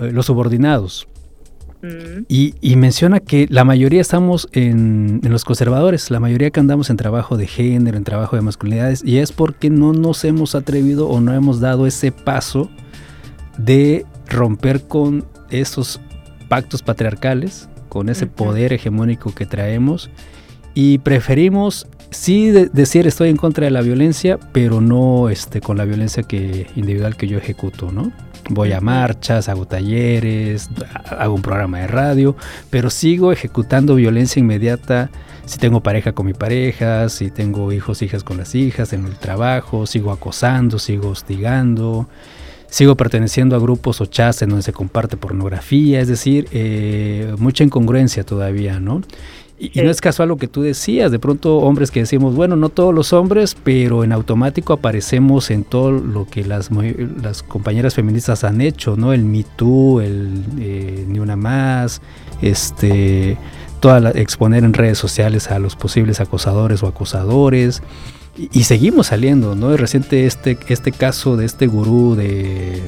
eh, 0.00 0.12
los 0.12 0.26
subordinados. 0.26 1.06
Mm. 1.82 2.24
Y, 2.28 2.76
menciona 2.76 3.20
que 3.20 3.46
la 3.50 3.64
mayoría 3.64 4.00
estamos 4.00 4.48
en, 4.52 5.20
en, 5.22 5.30
los 5.30 5.44
conservadores, 5.44 6.10
la 6.10 6.18
mayoría 6.18 6.50
que 6.50 6.58
andamos 6.58 6.90
en 6.90 6.96
trabajo 6.96 7.36
de 7.36 7.46
género, 7.46 7.96
en 7.96 8.02
trabajo 8.02 8.34
de 8.34 8.42
masculinidades, 8.42 9.04
y 9.04 9.18
es 9.18 9.30
porque 9.30 9.70
no 9.70 9.92
nos 9.92 10.24
hemos 10.24 10.56
atrevido 10.56 11.08
o 11.08 11.20
no 11.20 11.32
hemos 11.32 11.60
dado 11.60 11.86
ese 11.86 12.10
paso 12.10 12.68
de 13.58 14.06
romper 14.26 14.82
con 14.82 15.24
esos 15.50 16.00
pactos 16.48 16.82
patriarcales 16.82 17.67
con 17.88 18.08
ese 18.08 18.26
poder 18.26 18.72
hegemónico 18.72 19.34
que 19.34 19.46
traemos. 19.46 20.10
Y 20.74 20.98
preferimos 20.98 21.86
sí 22.10 22.50
decir 22.50 23.06
estoy 23.06 23.30
en 23.30 23.36
contra 23.36 23.64
de 23.64 23.70
la 23.70 23.82
violencia, 23.82 24.38
pero 24.52 24.80
no 24.80 25.28
este, 25.28 25.60
con 25.60 25.76
la 25.76 25.84
violencia 25.84 26.22
que, 26.22 26.66
individual 26.76 27.16
que 27.16 27.28
yo 27.28 27.38
ejecuto, 27.38 27.92
¿no? 27.92 28.12
Voy 28.50 28.72
a 28.72 28.80
marchas, 28.80 29.48
hago 29.48 29.66
talleres, 29.66 30.70
hago 31.04 31.34
un 31.34 31.42
programa 31.42 31.80
de 31.80 31.86
radio, 31.86 32.36
pero 32.70 32.88
sigo 32.88 33.30
ejecutando 33.30 33.94
violencia 33.94 34.40
inmediata. 34.40 35.10
Si 35.44 35.58
tengo 35.58 35.82
pareja 35.82 36.12
con 36.12 36.26
mi 36.26 36.32
pareja, 36.32 37.08
si 37.08 37.30
tengo 37.30 37.72
hijos, 37.72 38.00
hijas 38.00 38.24
con 38.24 38.38
las 38.38 38.54
hijas, 38.54 38.92
en 38.92 39.04
el 39.04 39.16
trabajo, 39.16 39.86
sigo 39.86 40.12
acosando, 40.12 40.78
sigo 40.78 41.10
hostigando, 41.10 42.08
sigo 42.70 42.96
perteneciendo 42.96 43.56
a 43.56 43.58
grupos 43.58 44.00
o 44.00 44.06
chats 44.06 44.42
en 44.42 44.50
donde 44.50 44.62
se 44.62 44.72
comparte 44.72 45.16
pornografía, 45.16 46.00
es 46.00 46.08
decir, 46.08 46.48
eh, 46.52 47.34
mucha 47.38 47.64
incongruencia 47.64 48.24
todavía, 48.24 48.80
¿no? 48.80 49.02
Y, 49.60 49.72
no 49.82 49.90
es 49.90 50.00
casual 50.00 50.28
lo 50.28 50.36
que 50.36 50.46
tú 50.46 50.62
decías, 50.62 51.10
de 51.10 51.18
pronto 51.18 51.56
hombres 51.58 51.90
que 51.90 51.98
decimos, 51.98 52.36
bueno, 52.36 52.54
no 52.54 52.68
todos 52.68 52.94
los 52.94 53.12
hombres, 53.12 53.56
pero 53.64 54.04
en 54.04 54.12
automático 54.12 54.72
aparecemos 54.72 55.50
en 55.50 55.64
todo 55.64 55.90
lo 55.90 56.26
que 56.26 56.44
las, 56.44 56.70
las 57.20 57.42
compañeras 57.42 57.94
feministas 57.94 58.44
han 58.44 58.60
hecho, 58.60 58.96
¿no? 58.96 59.12
El 59.12 59.24
Me 59.24 59.44
Too, 59.56 60.00
el 60.00 60.44
eh, 60.60 61.04
Ni 61.08 61.18
Una 61.18 61.34
Más, 61.34 62.00
este, 62.40 63.36
toda 63.80 63.98
la, 63.98 64.10
exponer 64.10 64.62
en 64.62 64.74
redes 64.74 64.98
sociales 64.98 65.50
a 65.50 65.58
los 65.58 65.74
posibles 65.74 66.20
acosadores 66.20 66.84
o 66.84 66.86
acosadores. 66.86 67.82
Y, 68.38 68.64
seguimos 68.64 69.08
saliendo, 69.08 69.56
¿no? 69.56 69.74
Es 69.74 69.80
reciente 69.80 70.26
este, 70.26 70.56
este 70.68 70.92
caso 70.92 71.36
de 71.36 71.44
este 71.44 71.66
gurú 71.66 72.14
de, 72.14 72.80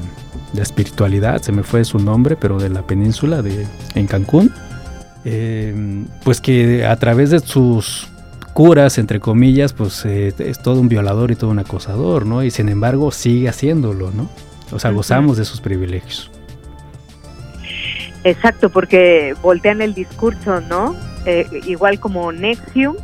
de 0.53 0.61
espiritualidad, 0.61 1.41
se 1.41 1.51
me 1.51 1.63
fue 1.63 1.83
su 1.83 1.99
nombre, 1.99 2.37
pero 2.37 2.57
de 2.57 2.69
la 2.69 2.87
península 2.87 3.41
de, 3.41 3.67
en 3.95 4.07
Cancún 4.07 4.51
eh, 5.23 6.05
pues 6.23 6.41
que 6.41 6.85
a 6.85 6.95
través 6.95 7.29
de 7.29 7.39
sus 7.39 8.07
curas, 8.53 8.97
entre 8.97 9.19
comillas, 9.19 9.73
pues 9.73 10.03
eh, 10.05 10.33
es 10.39 10.61
todo 10.61 10.79
un 10.81 10.89
violador 10.89 11.31
y 11.31 11.35
todo 11.35 11.51
un 11.51 11.59
acosador, 11.59 12.25
¿no? 12.25 12.43
Y 12.43 12.51
sin 12.51 12.69
embargo 12.69 13.11
sigue 13.11 13.47
haciéndolo, 13.47 14.11
¿no? 14.11 14.29
O 14.71 14.79
sea, 14.79 14.91
gozamos 14.91 15.37
de 15.37 15.45
sus 15.45 15.61
privilegios. 15.61 16.31
Exacto, 18.23 18.69
porque 18.69 19.35
voltean 19.41 19.81
el 19.81 19.93
discurso, 19.93 20.61
¿no? 20.61 20.95
Eh, 21.25 21.47
igual 21.67 21.99
como 21.99 22.31
Nexium, 22.31 22.95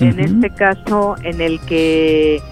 en 0.00 0.20
este 0.20 0.50
caso 0.50 1.16
en 1.22 1.40
el 1.40 1.60
que 1.60 2.42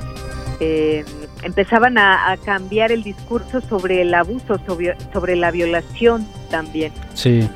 empezaban 1.42 1.98
a, 1.98 2.36
cambiar 2.44 2.92
el 2.92 3.02
discurso 3.02 3.60
sobre 3.60 4.02
el 4.02 4.14
abuso, 4.14 4.60
sobre, 4.66 4.96
sobre 5.12 5.36
la 5.36 5.50
violación 5.50 6.26
también. 6.50 6.92
Sí. 7.14 7.48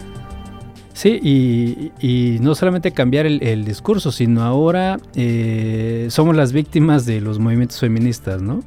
Sí, 0.93 1.93
y, 2.01 2.39
no 2.41 2.55
solamente 2.55 2.91
cambiar 2.91 3.27
el, 3.27 3.65
discurso, 3.67 4.11
sino 4.11 4.43
ahora 4.43 4.97
eh, 5.15 6.07
somos 6.09 6.35
las 6.35 6.53
víctimas 6.55 7.05
de 7.05 7.21
los 7.21 7.39
movimientos 7.39 7.79
feministas, 7.81 8.41
¿no? 8.41 8.63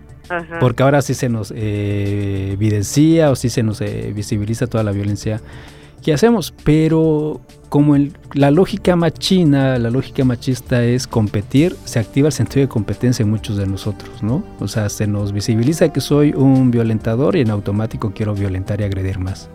Porque 0.60 0.84
ahora 0.84 1.02
sí 1.02 1.16
se 1.16 1.28
nos 1.28 1.52
eh, 1.56 2.52
evidencia 2.54 3.32
o 3.32 3.36
sí 3.36 3.50
se 3.50 3.64
nos 3.64 3.82
eh, 3.82 4.12
visibiliza 4.16 4.68
toda 4.68 4.84
la 4.84 4.92
violencia 4.92 5.42
que 6.00 6.14
hacemos, 6.14 6.54
pero 6.64 7.42
como 7.70 7.96
la 8.34 8.52
lógica 8.52 8.96
machina, 8.96 9.78
la 9.78 9.90
lógica 9.90 10.26
machista 10.26 10.84
es 10.84 11.08
competir, 11.08 11.76
se 11.86 12.00
activa 12.00 12.28
el 12.28 12.34
sentido 12.34 12.66
de 12.66 12.70
competencia 12.70 13.24
en 13.24 13.30
muchos 13.30 13.58
de 13.58 13.68
nosotros, 13.68 14.24
¿no? 14.24 14.44
O 14.60 14.68
sea, 14.68 14.90
se 14.90 15.08
nos 15.08 15.32
visibiliza 15.32 15.94
que 15.94 16.02
soy 16.02 16.34
un 16.34 16.72
violentador 16.72 17.36
y 17.36 17.42
en 17.42 17.52
automático 17.52 18.12
quiero 18.16 18.34
violentar 18.34 18.82
y 18.82 18.86
agredir 18.86 19.20
más. 19.20 19.50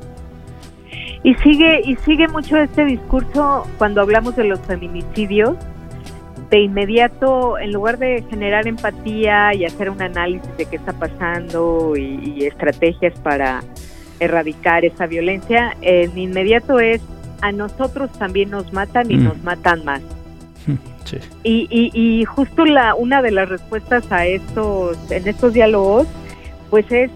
Y 1.25 1.35
sigue, 1.37 1.81
y 1.83 1.97
sigue 1.97 2.29
mucho 2.29 2.59
este 2.59 2.85
discurso 2.85 3.67
cuando 3.79 4.03
hablamos 4.03 4.37
de 4.37 4.45
los 4.45 4.61
feminicidios. 4.61 5.57
De 6.51 6.61
inmediato, 6.61 7.59
en 7.59 7.73
lugar 7.73 7.99
de 7.99 8.23
generar 8.29 8.69
empatía 8.69 9.55
y 9.55 9.65
hacer 9.65 9.89
un 9.89 10.01
análisis 10.03 10.57
de 10.59 10.67
qué 10.67 10.77
está 10.77 10.93
pasando 10.93 11.95
y, 11.97 12.45
estrategias 12.45 13.19
para 13.21 13.65
erradicar 14.25 14.85
esa 14.85 15.07
violencia, 15.07 15.77
en 15.81 16.17
inmediato 16.17 16.81
es 16.81 17.01
a 17.41 17.53
nosotros 17.53 18.11
también 18.19 18.51
nos 18.51 18.73
matan 18.73 19.11
y 19.11 19.17
mm. 19.17 19.25
nos 19.25 19.43
matan 19.43 19.85
más. 19.85 20.03
Y, 21.43 21.69
y, 21.71 21.91
y, 21.93 22.25
justo 22.25 22.65
la 22.65 22.95
una 22.95 23.21
de 23.21 23.31
las 23.31 23.49
respuestas 23.49 24.11
a 24.11 24.27
estos 24.27 24.97
en 25.11 25.29
estos 25.29 25.53
diálogos 25.53 26.09
pues 26.71 26.91
es 26.91 27.11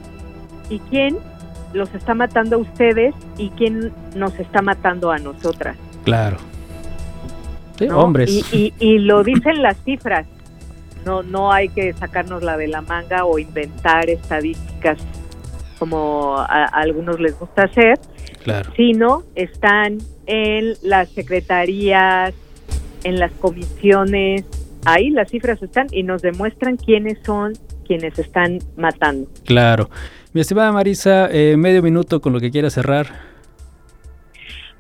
¿y 0.69 0.79
quién 0.91 1.17
los 1.73 1.93
está 1.95 2.15
matando 2.15 2.57
a 2.57 2.59
ustedes 2.59 3.15
y 3.37 3.51
quién 3.51 3.93
nos 4.15 4.39
está 4.39 4.63
matando 4.63 5.11
a 5.11 5.19
nosotras. 5.19 5.77
Claro. 6.05 6.39
hombres. 7.93 8.31
Y, 8.53 8.73
y, 8.79 8.99
lo 8.99 9.23
dicen 9.23 9.63
las 9.63 9.77
cifras. 9.85 10.27
No, 11.05 11.23
no 11.23 11.53
hay 11.53 11.69
que 11.69 11.93
sacarnos 11.93 12.43
la 12.43 12.57
de 12.57 12.69
la 12.69 12.83
manga 12.83 13.25
o 13.25 13.39
inventar 13.39 14.11
estadísticas 14.11 14.99
como 15.79 16.37
a, 16.39 16.65
algunos 16.73 17.21
les 17.21 17.39
gusta 17.39 17.65
hacer, 17.65 17.99
claro. 18.43 18.73
sino 18.77 19.23
están 19.35 19.99
en 20.27 20.75
las 20.83 21.11
secretarías, 21.11 22.35
en 23.05 23.19
las 23.19 23.33
comisiones, 23.33 24.45
ahí 24.85 25.11
las 25.11 25.31
cifras 25.31 25.63
están 25.63 25.87
y 25.93 26.03
nos 26.03 26.23
demuestran 26.23 26.77
quiénes 26.77 27.19
son 27.25 27.55
quienes 27.87 28.19
están 28.19 28.59
matando. 28.77 29.29
Claro. 29.45 29.89
Mi 30.35 30.43
estimada 30.43 30.71
Marisa, 30.73 31.29
eh, 31.33 31.57
medio 31.57 31.83
minuto 31.83 32.21
con 32.21 32.35
lo 32.35 32.39
que 32.39 32.51
quiera 32.51 32.69
cerrar. 32.69 33.07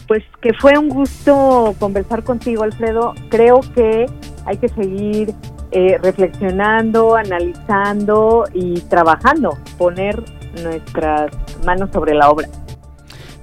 Pues 0.06 0.22
que 0.40 0.52
fue 0.54 0.78
un 0.78 0.88
gusto 0.88 1.74
conversar 1.78 2.22
contigo, 2.22 2.62
Alfredo. 2.62 3.14
Creo 3.30 3.60
que 3.74 4.06
hay 4.44 4.56
que 4.58 4.68
seguir 4.68 5.34
eh, 5.70 5.98
reflexionando, 6.02 7.16
analizando 7.16 8.44
y 8.54 8.80
trabajando, 8.82 9.58
poner 9.76 10.22
nuestras 10.62 11.30
manos 11.64 11.90
sobre 11.92 12.14
la 12.14 12.30
obra. 12.30 12.48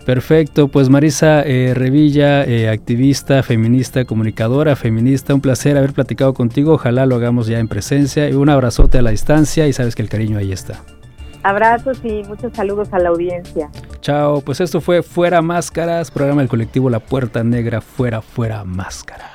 Perfecto, 0.05 0.67
pues 0.67 0.89
Marisa 0.89 1.41
eh, 1.41 1.73
Revilla, 1.73 2.41
activista, 2.71 3.41
feminista, 3.41 4.05
comunicadora, 4.05 4.75
feminista, 4.75 5.33
un 5.33 5.41
placer 5.41 5.77
haber 5.77 5.93
platicado 5.93 6.35
contigo, 6.35 6.73
ojalá 6.73 7.07
lo 7.07 7.15
hagamos 7.15 7.47
ya 7.47 7.57
en 7.57 7.67
presencia 7.67 8.29
y 8.29 8.33
un 8.33 8.49
abrazote 8.49 8.99
a 8.99 9.01
la 9.01 9.09
distancia 9.09 9.67
y 9.67 9.73
sabes 9.73 9.95
que 9.95 10.03
el 10.03 10.09
cariño 10.09 10.37
ahí 10.37 10.51
está. 10.51 10.83
Abrazos 11.45 11.99
y 12.03 12.23
muchos 12.23 12.53
saludos 12.53 12.91
a 12.91 12.97
la 12.97 13.09
audiencia. 13.09 13.69
Chao, 14.01 14.41
pues 14.41 14.61
esto 14.61 14.81
fue 14.81 15.03
Fuera 15.03 15.43
Máscaras, 15.43 16.09
programa 16.09 16.41
del 16.41 16.49
colectivo 16.49 16.89
La 16.89 16.99
Puerta 16.99 17.43
Negra, 17.43 17.81
Fuera, 17.81 18.23
Fuera 18.23 18.63
Máscara. 18.63 19.29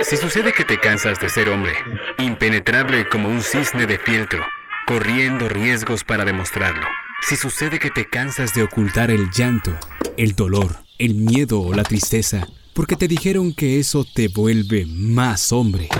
Si 0.00 0.16
sucede 0.16 0.52
que 0.52 0.64
te 0.64 0.76
cansas 0.78 1.20
de 1.20 1.28
ser 1.28 1.50
hombre, 1.50 1.70
impenetrable 2.18 3.08
como 3.08 3.28
un 3.28 3.42
cisne 3.42 3.86
de 3.86 3.96
fieltro, 3.98 4.40
corriendo 4.88 5.50
riesgos 5.50 6.02
para 6.02 6.24
demostrarlo. 6.24 6.86
Si 7.20 7.36
sucede 7.36 7.78
que 7.78 7.90
te 7.90 8.08
cansas 8.08 8.54
de 8.54 8.62
ocultar 8.62 9.10
el 9.10 9.28
llanto, 9.30 9.76
el 10.16 10.34
dolor, 10.34 10.76
el 10.98 11.14
miedo 11.14 11.60
o 11.60 11.74
la 11.74 11.82
tristeza, 11.82 12.48
porque 12.72 12.96
te 12.96 13.06
dijeron 13.06 13.52
que 13.52 13.78
eso 13.78 14.06
te 14.14 14.28
vuelve 14.28 14.86
más 14.86 15.52
hombre. 15.52 15.90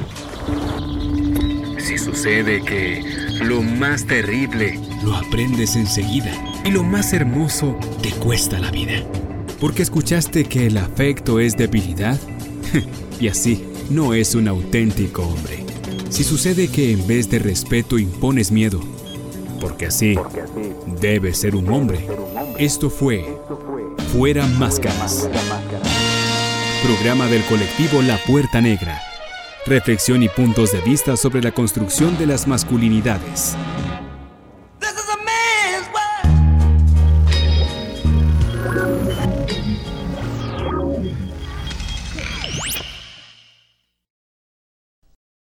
Si 1.78 1.98
sucede 1.98 2.64
que 2.64 3.02
lo 3.42 3.60
más 3.60 4.06
terrible 4.06 4.80
lo 5.04 5.14
aprendes 5.14 5.76
enseguida 5.76 6.32
y 6.64 6.70
lo 6.70 6.82
más 6.82 7.12
hermoso 7.12 7.78
te 8.02 8.10
cuesta 8.12 8.58
la 8.58 8.70
vida. 8.70 9.04
Porque 9.60 9.82
escuchaste 9.82 10.44
que 10.44 10.66
el 10.66 10.78
afecto 10.78 11.40
es 11.40 11.58
debilidad 11.58 12.18
y 13.20 13.28
así 13.28 13.66
no 13.90 14.14
es 14.14 14.34
un 14.34 14.48
auténtico 14.48 15.24
hombre. 15.24 15.67
Si 16.10 16.24
sucede 16.24 16.68
que 16.68 16.92
en 16.92 17.06
vez 17.06 17.30
de 17.30 17.38
respeto 17.38 17.98
impones 17.98 18.50
miedo, 18.50 18.80
porque 19.60 19.86
así 19.86 20.16
debe 21.00 21.34
ser 21.34 21.54
un 21.54 21.68
hombre. 21.68 22.06
Esto 22.58 22.90
fue 22.90 23.24
Fuera 24.12 24.46
Máscaras. 24.46 25.28
Programa 26.82 27.26
del 27.26 27.42
colectivo 27.44 28.02
La 28.02 28.18
Puerta 28.26 28.60
Negra 28.60 29.02
reflexión 29.68 30.22
y 30.22 30.28
puntos 30.28 30.72
de 30.72 30.80
vista 30.80 31.16
sobre 31.16 31.42
la 31.42 31.52
construcción 31.52 32.16
de 32.18 32.26
las 32.26 32.46
masculinidades. 32.46 33.54